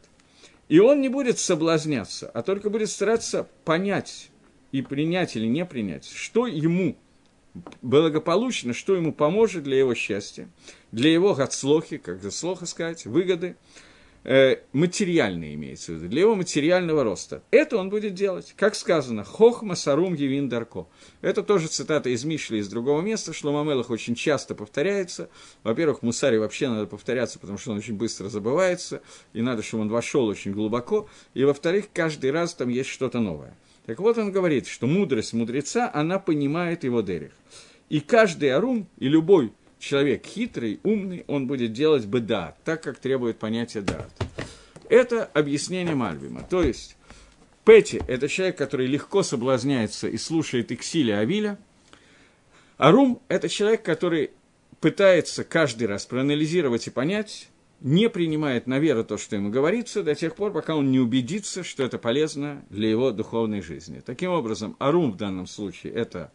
[0.67, 4.31] И он не будет соблазняться, а только будет стараться понять
[4.71, 6.97] и принять или не принять, что ему
[7.81, 10.49] благополучно, что ему поможет для его счастья,
[10.91, 13.55] для его гацлохи, как заслоха сказать, выгоды,
[14.23, 17.43] э, материальные имеется в виду, для его материального роста.
[17.49, 18.53] Это он будет делать.
[18.57, 20.87] Как сказано, хохма сарум гивин дарко.
[21.21, 25.29] Это тоже цитата из Мишли из другого места, Шломамелах очень часто повторяется.
[25.63, 29.01] Во-первых, Мусаре вообще надо повторяться, потому что он очень быстро забывается,
[29.33, 31.09] и надо, чтобы он вошел очень глубоко.
[31.33, 33.55] И во-вторых, каждый раз там есть что-то новое.
[33.88, 37.31] Так вот он говорит, что мудрость мудреца, она понимает его дерих.
[37.88, 43.39] И каждый арум, и любой человек хитрый, умный, он будет делать беда, так как требует
[43.39, 44.11] понятия дат.
[44.89, 46.43] Это объяснение Мальбима.
[46.49, 46.97] То есть,
[47.63, 51.57] Пети– это человек, который легко соблазняется и слушает Иксиля Авиля.
[52.77, 54.31] Арум– это человек, который
[54.81, 57.47] пытается каждый раз проанализировать и понять,
[57.82, 61.63] не принимает на веру то, что ему говорится, до тех пор, пока он не убедится,
[61.63, 64.01] что это полезно для его духовной жизни.
[64.05, 66.32] Таким образом, Арум в данном случае– это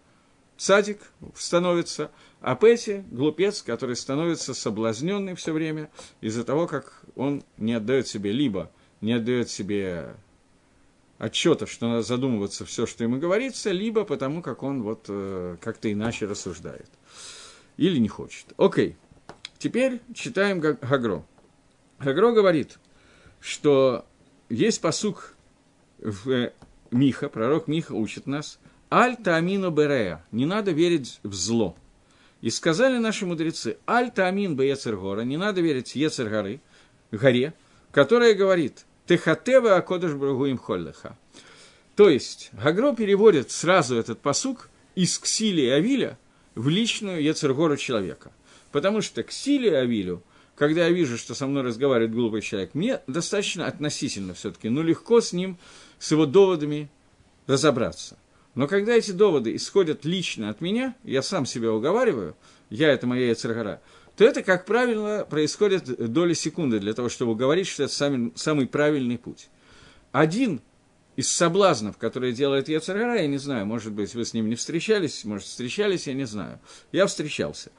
[0.57, 1.01] цадик
[1.35, 5.91] становится, а Пети– глупец, который становится соблазненный все время
[6.21, 8.71] из-за того, как он не отдает себе, либо
[9.01, 10.15] не отдает себе
[11.19, 15.93] отчета, что надо задумываться все, что ему говорится, либо потому, как он вот э, как-то
[15.93, 16.89] иначе рассуждает.
[17.77, 18.47] Или не хочет.
[18.57, 18.97] Окей.
[19.59, 21.25] Теперь читаем Гагро.
[22.03, 22.79] Гагро говорит,
[23.41, 24.05] что
[24.49, 25.35] есть посук
[25.99, 26.53] в э,
[26.91, 28.59] Миха, пророк Миха учит нас,
[28.91, 31.77] «Аль таамину берея»– не надо верить в зло.
[32.41, 36.61] И сказали наши мудрецы, «Аль таамин бе Ецергора»– не надо верить Ецергоры,
[37.13, 37.55] горе,
[37.93, 41.17] которая говорит, «Техатева акодыш брагуим холлеха».
[41.95, 46.19] То есть, Гагро переводит сразу этот посук из Ксили и Авиля
[46.55, 48.33] в личную Ецергору человека.
[48.73, 50.23] Потому что Ксили и Авилю–
[50.63, 55.21] когда я вижу, что со мной разговаривает глупый человек, мне достаточно относительно все-таки, но легко
[55.21, 55.59] с ним,
[55.99, 56.89] с его доводами
[57.49, 58.17] разобраться.
[58.55, 62.37] Но когда эти доводы исходят лично от меня, я сам себя уговариваю,
[62.71, 63.83] я это моя яцергара,
[64.17, 68.69] то это, как правило, происходит доли секунды для того, чтобы говорить, что это самый, самый
[68.69, 69.49] правильный путь.
[70.13, 70.61] Один
[71.17, 75.25] из соблазнов, которые делает Яцергара, я не знаю, может быть, вы с ним не встречались,
[75.25, 76.61] может, встречались, я не знаю.
[76.93, 77.73] Я встречался.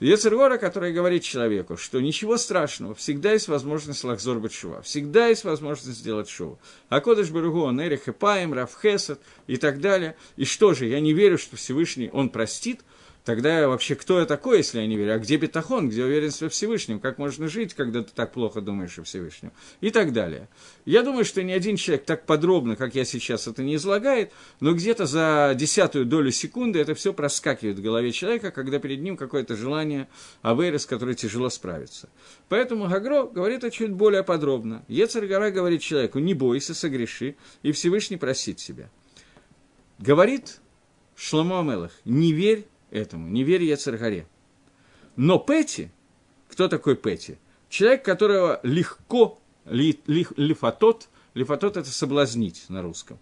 [0.00, 5.98] Ецергора, который говорит человеку, что ничего страшного, всегда есть возможность лахзор шува, всегда есть возможность
[5.98, 6.58] сделать шоу.
[6.88, 10.16] А Кодыш Баругу, он Эрих Эпаем, Рафхесет и так далее.
[10.36, 12.80] И что же, я не верю, что Всевышний, он простит–
[13.24, 15.14] Тогда вообще кто я такой, если я не верю?
[15.14, 16.98] А где бетахон, где уверенность во Всевышнем?
[16.98, 19.52] Как можно жить, когда ты так плохо думаешь о Всевышнем?
[19.80, 20.48] И так далее.
[20.86, 24.72] Я думаю, что ни один человек так подробно, как я сейчас, это не излагает, но
[24.72, 29.56] где-то за десятую долю секунды это все проскакивает в голове человека, когда перед ним какое-то
[29.56, 30.08] желание
[30.40, 32.08] Аверы, с которой тяжело справиться.
[32.48, 34.84] Поэтому Гагро говорит это чуть более подробно.
[34.88, 38.88] Ецаргара говорит человеку, не бойся, согреши, и Всевышний просит тебя.
[39.98, 40.60] Говорит
[41.16, 43.28] Шломо Амелах, не верь этому.
[43.28, 44.26] Не верь Ецаргаре.
[45.16, 45.90] Но Пэти,
[46.48, 47.38] кто такой Пэти?
[47.68, 53.18] Человек, которого легко, ли, ли, лифатот, лифатот это соблазнить на русском.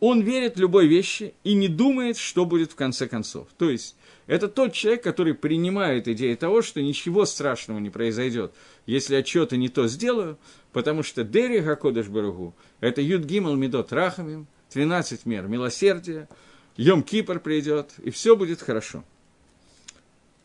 [0.00, 3.48] Он верит любой вещи и не думает, что будет в конце концов.
[3.56, 3.96] То есть,
[4.26, 8.52] это тот человек, который принимает идею того, что ничего страшного не произойдет,
[8.86, 10.38] если я что-то не то сделаю,
[10.72, 16.28] потому что Дери Гакодыш Баругу– это Юд Гимал Медот Рахамим, 12 мер милосердия,
[16.76, 19.04] Йом Кипр придет, и все будет хорошо.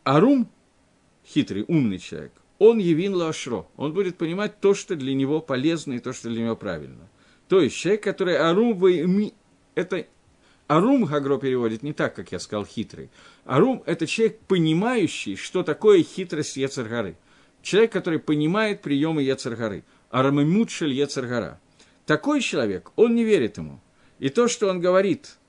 [0.04, 0.48] Арум,
[1.26, 5.98] хитрый, умный человек, он явин лашро, он будет понимать то, что для него полезно и
[5.98, 7.08] то, что для него правильно.
[7.48, 9.32] То есть человек, который Арум, вы,
[9.74, 10.06] это
[10.68, 13.10] Арум Гагро переводит не так, как я сказал, хитрый.
[13.44, 17.16] Арум– это человек, понимающий, что такое хитрость Ецаргары.
[17.60, 19.84] Человек, который понимает приемы Ецаргары.
[20.10, 21.60] Арамимутшель Ецаргара.
[22.06, 23.80] Такой человек, он не верит ему.
[24.20, 25.34] И то, что он говорит–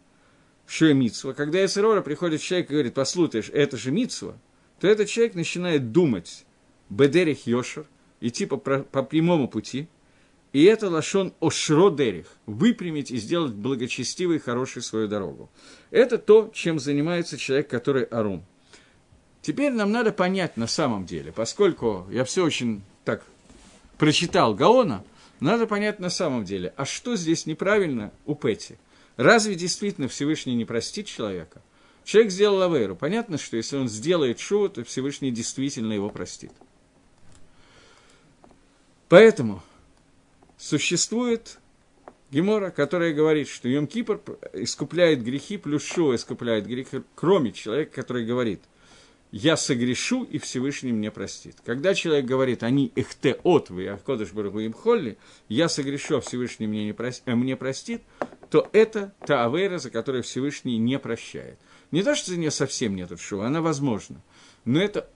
[0.72, 1.34] что митсва.
[1.34, 4.38] Когда Эсерора приходит человек и говорит, послушай, это же митсва,
[4.80, 6.46] то этот человек начинает думать
[6.90, 7.86] бедерих йошер,
[8.22, 9.90] идти по, по прямому пути,
[10.54, 15.50] и это лашон ошро дерих, выпрямить и сделать благочестивой и хорошей свою дорогу.
[15.92, 18.46] Это то, чем занимается человек, который арум.
[19.42, 23.26] Теперь нам надо понять на самом деле, поскольку я все очень так
[23.98, 25.04] прочитал Гаона,
[25.42, 28.78] надо понять на самом деле, а что здесь неправильно у Пэти?
[29.18, 31.62] Разве действительно Всевышний не простит человека?
[32.04, 32.96] Человек сделал Авейру.
[32.96, 36.52] Понятно, что если он сделает шоу, то Всевышний действительно его простит.
[39.08, 39.62] Поэтому
[40.58, 41.60] существует
[42.32, 44.22] Гемора, которая говорит, что Йом Кипр
[44.54, 48.62] искупляет грехи, плюс Шоу искупляет грехи, кроме человека, который говорит,
[49.32, 51.58] я согрешу, и Всевышний мне простит.
[51.66, 55.18] Когда человек говорит, они эхте от вы, а кодыш им холли,
[55.48, 58.02] я согрешу, а Всевышний мне, не простит, э, мне простит,
[58.50, 61.58] то это та авейра, за которую Всевышний не прощает.
[61.92, 64.22] Не то, что за нее совсем нет шува, она возможна,
[64.66, 65.10] но это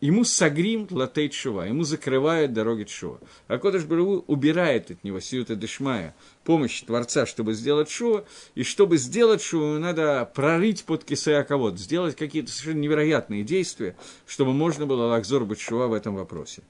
[0.00, 3.20] ему сагрим латейт шува, ему закрывает дороги шува.
[3.48, 8.24] А Кодыш Бару убирает от него сиюта дешмая, помощь Творца, чтобы сделать шува,
[8.54, 13.96] и чтобы сделать шува, надо прорыть под кисая кого-то, сделать какие-то совершенно невероятные действия,
[14.26, 16.62] чтобы можно было лакзор быть шува в этом вопросе.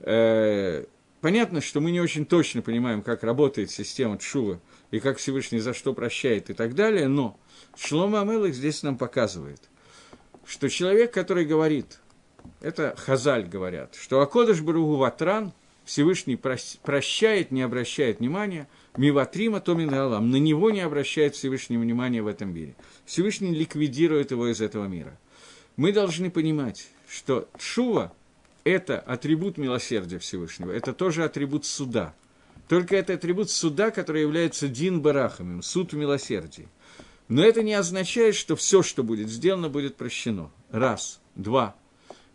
[0.00, 0.84] Э,
[1.20, 4.60] понятно, что мы не очень точно понимаем, как работает система Тшува,
[4.90, 7.38] и как Всевышний за что прощает и так далее, но
[7.76, 9.60] Шлома Амелых здесь нам показывает,
[10.46, 11.98] что человек, который говорит–
[12.60, 15.52] это Хазаль говорят, что Акодыш Баругу Ватран
[15.84, 22.26] Всевышний прощает, не обращает внимания, Миватрима Томин Алам, на него не обращает Всевышний внимания в
[22.26, 22.76] этом мире.
[23.06, 25.18] Всевышний ликвидирует его из этого мира.
[25.76, 28.12] Мы должны понимать, что Шува–
[28.64, 32.14] это атрибут милосердия Всевышнего, это тоже атрибут суда.
[32.68, 36.68] Только это атрибут суда, который является Дин Барахамим, суд в милосердии.
[37.26, 40.50] Но это не означает, что все, что будет сделано, будет прощено.
[40.70, 41.20] Раз.
[41.34, 41.74] Два.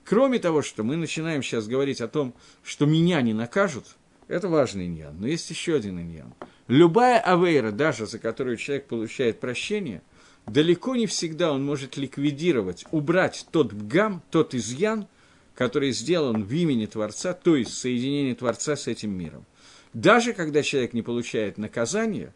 [0.05, 3.95] Кроме того, что мы начинаем сейчас говорить о том, что меня не накажут,
[4.27, 5.15] это важный иньян.
[5.19, 6.33] Но есть еще один иньян.
[6.67, 10.03] Любая авейра, даже за которую человек получает прощение,
[10.45, 15.07] далеко не всегда он может ликвидировать, убрать тот гам, тот изъян,
[15.55, 19.45] который сделан в имени Творца, то есть соединение Творца с этим миром.
[19.93, 22.33] Даже когда человек не получает наказание,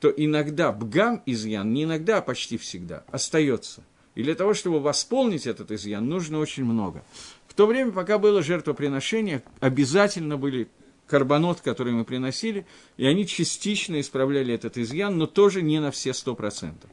[0.00, 3.84] то иногда бгам изъян, не иногда, а почти всегда, остается.
[4.14, 7.04] И для того, чтобы восполнить этот изъян, нужно очень много.
[7.46, 10.68] В то время, пока было жертвоприношение, обязательно были
[11.06, 16.12] карбонот, который мы приносили, и они частично исправляли этот изъян, но тоже не на все
[16.14, 16.90] сто процентов.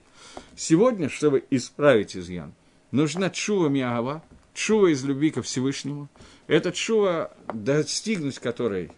[0.55, 2.53] Сегодня, чтобы исправить изъян,
[2.91, 6.09] нужна чува миагава, чува из любви ко Всевышнему.
[6.47, 8.91] Эта чува, достигнуть которой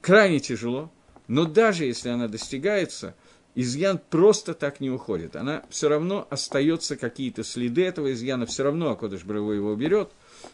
[0.00, 0.90] крайне тяжело,
[1.28, 3.14] но даже если она достигается–
[3.54, 5.36] изъян просто так не уходит.
[5.36, 10.10] Она все равно остается какие-то следы этого изъяна, все равно Акодыш Бравой его берет,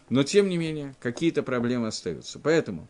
[0.08, 2.38] но тем не менее какие-то проблемы остаются.
[2.38, 2.88] Поэтому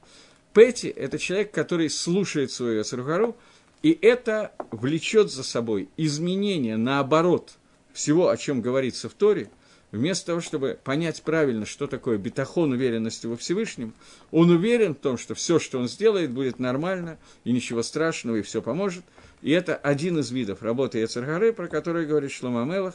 [0.55, 3.37] Пэти– это человек, который слушает свою Яцерухару,
[3.83, 7.53] и это влечет за собой изменение, наоборот,
[7.93, 9.51] всего, о чем говорится в Торе,
[9.93, 13.95] вместо того, чтобы понять правильно, что такое бетахон, уверенности во Всевышнем,
[14.31, 18.43] он уверен в том, что все, что он сделает, будет нормально, и ничего страшного, и
[18.43, 19.05] все поможет–
[19.43, 22.95] и это один из видов работы Ецаргары, про который говорит Шлома Мелах,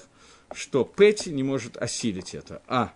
[0.53, 2.61] что Пети не может осилить это.
[2.67, 2.93] А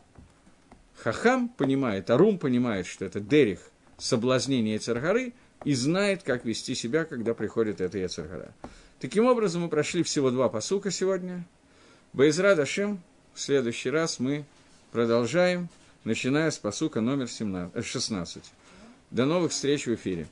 [0.98, 3.60] Хахам понимает, Арум понимает, что это Дерих,
[3.98, 5.34] соблазнение Ецаргары,
[5.64, 8.54] и знает, как вести себя, когда приходит эта Ецаргара.
[9.00, 11.46] Таким образом, мы прошли всего два посука сегодня.
[12.14, 13.02] Байзра Дашем,
[13.34, 14.46] в следующий раз мы
[14.92, 15.70] продолжаем,
[16.04, 18.44] начиная с посука номер 17, 16.
[19.12, 20.28] До новых встреч в эфире.